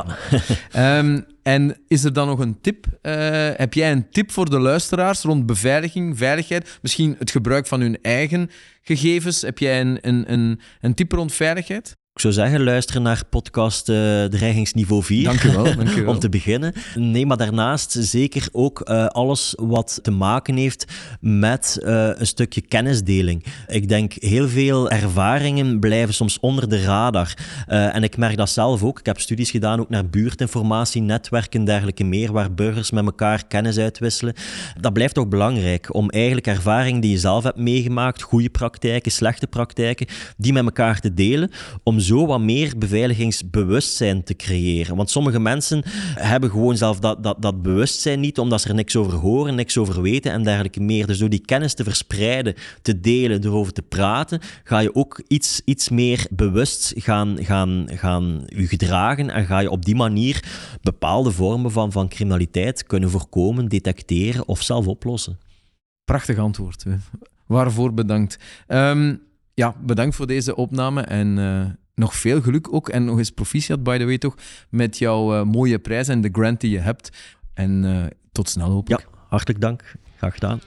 ja. 0.71 0.97
um, 0.97 1.25
en 1.43 1.77
is 1.87 2.03
er 2.03 2.13
dan 2.13 2.27
nog 2.27 2.39
een 2.39 2.61
tip? 2.61 2.85
Uh, 3.01 3.49
heb 3.55 3.73
jij 3.73 3.91
een 3.91 4.09
tip 4.09 4.31
voor 4.31 4.49
de 4.49 4.59
luisteraars 4.59 5.21
rond 5.21 5.45
beveiliging, 5.45 6.17
veiligheid? 6.17 6.79
Misschien 6.81 7.15
het 7.19 7.31
gebruik 7.31 7.67
van 7.67 7.81
hun 7.81 8.01
eigen 8.01 8.49
gegevens. 8.81 9.41
Heb 9.41 9.57
jij 9.57 9.81
een, 9.81 9.97
een, 10.01 10.31
een, 10.31 10.59
een 10.81 10.93
tip 10.93 11.11
rond 11.11 11.33
veiligheid? 11.33 11.99
Ik 12.11 12.21
zou 12.21 12.33
zeggen, 12.33 12.63
luisteren 12.63 13.01
naar 13.01 13.21
podcast 13.29 13.89
uh, 13.89 14.23
Dreigingsniveau 14.23 15.03
4. 15.03 15.23
Dank 15.23 15.43
u 15.43 15.51
wel. 15.51 15.63
Dank 15.75 15.89
u 15.89 16.03
wel. 16.03 16.13
om 16.13 16.19
te 16.19 16.29
beginnen. 16.29 16.73
Nee, 16.95 17.25
maar 17.25 17.37
daarnaast 17.37 17.91
zeker 17.99 18.47
ook 18.51 18.89
uh, 18.89 19.05
alles 19.05 19.53
wat 19.57 19.99
te 20.01 20.11
maken 20.11 20.55
heeft 20.55 20.85
met 21.19 21.79
uh, 21.81 22.09
een 22.13 22.27
stukje 22.27 22.61
kennisdeling. 22.61 23.45
Ik 23.67 23.89
denk, 23.89 24.13
heel 24.13 24.47
veel 24.47 24.89
ervaringen 24.89 25.79
blijven 25.79 26.13
soms 26.13 26.39
onder 26.39 26.69
de 26.69 26.83
radar. 26.83 27.33
en 27.67 28.03
ik 28.03 28.17
merk 28.17 28.37
dat 28.37 28.49
zelf 28.49 28.83
ook. 28.83 28.99
Ik 28.99 29.05
heb 29.05 29.19
studies 29.19 29.51
gedaan 29.51 29.79
ook 29.79 29.89
naar 29.89 30.09
buurtinformatie, 30.09 31.01
netwerken 31.01 31.59
en 31.59 31.65
dergelijke 31.65 32.03
meer, 32.03 32.31
waar 32.31 32.53
burgers 32.53 32.91
met 32.91 33.05
elkaar 33.05 33.47
kennis 33.47 33.77
uitwisselen. 33.77 34.33
Dat 34.79 34.93
blijft 34.93 35.13
toch 35.13 35.27
belangrijk 35.27 35.93
om 35.93 36.09
eigenlijk 36.09 36.47
ervaringen 36.47 37.01
die 37.01 37.11
je 37.11 37.19
zelf 37.19 37.43
hebt 37.43 37.57
meegemaakt, 37.57 38.21
goede 38.21 38.49
praktijken, 38.49 39.11
slechte 39.11 39.47
praktijken, 39.47 40.07
die 40.37 40.53
met 40.53 40.63
elkaar 40.63 40.99
te 40.99 41.13
delen, 41.13 41.51
om 41.83 41.99
zo 42.01 42.25
wat 42.25 42.41
meer 42.41 42.73
beveiligingsbewustzijn 42.77 44.23
te 44.23 44.35
creëren. 44.35 44.95
Want 44.95 45.09
sommige 45.09 45.39
mensen 45.39 45.83
hebben 46.15 46.49
gewoon 46.49 46.77
zelf 46.77 46.99
dat, 46.99 47.23
dat, 47.23 47.41
dat 47.41 47.61
bewustzijn 47.61 48.19
niet, 48.19 48.39
omdat 48.39 48.61
ze 48.61 48.69
er 48.69 48.75
niks 48.75 48.95
over 48.95 49.13
horen, 49.13 49.55
niks 49.55 49.77
over 49.77 50.01
weten 50.01 50.31
en 50.31 50.43
dergelijke 50.43 50.79
meer. 50.79 51.07
Dus 51.07 51.17
door 51.17 51.29
die 51.29 51.45
kennis 51.45 51.73
te 51.73 51.83
verspreiden, 51.83 52.55
te 52.81 52.99
delen, 52.99 53.43
erover 53.43 53.73
te 53.73 53.81
praten, 53.81 54.39
ga 54.63 54.79
je 54.79 54.95
ook 54.95 55.23
iets, 55.27 55.61
iets 55.65 55.89
meer 55.89 56.27
bewust 56.29 56.93
gaan, 56.95 57.37
gaan, 57.41 57.85
gaan 57.89 58.43
je 58.45 58.67
gedragen 58.67 59.29
en 59.29 59.45
ga 59.45 59.59
je 59.59 59.69
op 59.69 59.85
die 59.85 59.95
manier 59.95 60.43
bepaalde 60.81 61.31
vormen 61.31 61.71
van, 61.71 61.91
van 61.91 62.07
criminaliteit 62.07 62.83
kunnen 62.83 63.09
voorkomen, 63.09 63.67
detecteren 63.67 64.47
of 64.47 64.61
zelf 64.61 64.87
oplossen. 64.87 65.37
Prachtig 66.03 66.37
antwoord. 66.37 66.85
Waarvoor 67.45 67.93
bedankt. 67.93 68.39
Um, 68.67 69.21
ja, 69.53 69.75
bedankt 69.81 70.15
voor 70.15 70.27
deze 70.27 70.55
opname 70.55 71.01
en 71.01 71.37
uh, 71.37 71.65
nog 71.95 72.15
veel 72.15 72.41
geluk 72.41 72.73
ook. 72.73 72.89
En 72.89 73.05
nog 73.05 73.17
eens 73.17 73.31
proficiat, 73.31 73.83
by 73.83 73.97
the 73.97 74.05
way, 74.05 74.17
toch, 74.17 74.35
met 74.69 74.97
jouw 74.97 75.35
uh, 75.35 75.43
mooie 75.43 75.79
prijs 75.79 76.07
en 76.07 76.21
de 76.21 76.29
grant 76.31 76.61
die 76.61 76.71
je 76.71 76.79
hebt. 76.79 77.09
En 77.53 77.83
uh, 77.83 78.03
tot 78.31 78.49
snel 78.49 78.69
hopelijk. 78.69 79.01
Ja, 79.01 79.19
hartelijk 79.27 79.61
dank. 79.61 79.95
Graag 80.17 80.33
gedaan. 80.33 80.61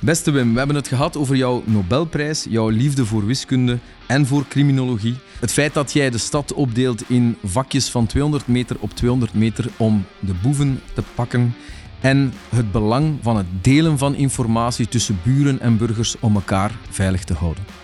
Beste 0.00 0.30
Wim, 0.30 0.52
we 0.52 0.58
hebben 0.58 0.76
het 0.76 0.88
gehad 0.88 1.16
over 1.16 1.36
jouw 1.36 1.62
Nobelprijs, 1.66 2.46
jouw 2.48 2.68
liefde 2.68 3.06
voor 3.06 3.26
wiskunde 3.26 3.78
en 4.06 4.26
voor 4.26 4.46
criminologie. 4.48 5.16
Het 5.40 5.52
feit 5.52 5.74
dat 5.74 5.92
jij 5.92 6.10
de 6.10 6.18
stad 6.18 6.52
opdeelt 6.52 7.10
in 7.10 7.36
vakjes 7.44 7.90
van 7.90 8.06
200 8.06 8.46
meter 8.46 8.76
op 8.80 8.90
200 8.94 9.34
meter 9.34 9.70
om 9.76 10.04
de 10.18 10.34
boeven 10.42 10.80
te 10.94 11.02
pakken. 11.14 11.54
En 12.00 12.32
het 12.48 12.72
belang 12.72 13.18
van 13.22 13.36
het 13.36 13.46
delen 13.60 13.98
van 13.98 14.14
informatie 14.14 14.88
tussen 14.88 15.18
buren 15.22 15.60
en 15.60 15.76
burgers 15.76 16.16
om 16.20 16.34
elkaar 16.34 16.78
veilig 16.90 17.24
te 17.24 17.34
houden. 17.34 17.79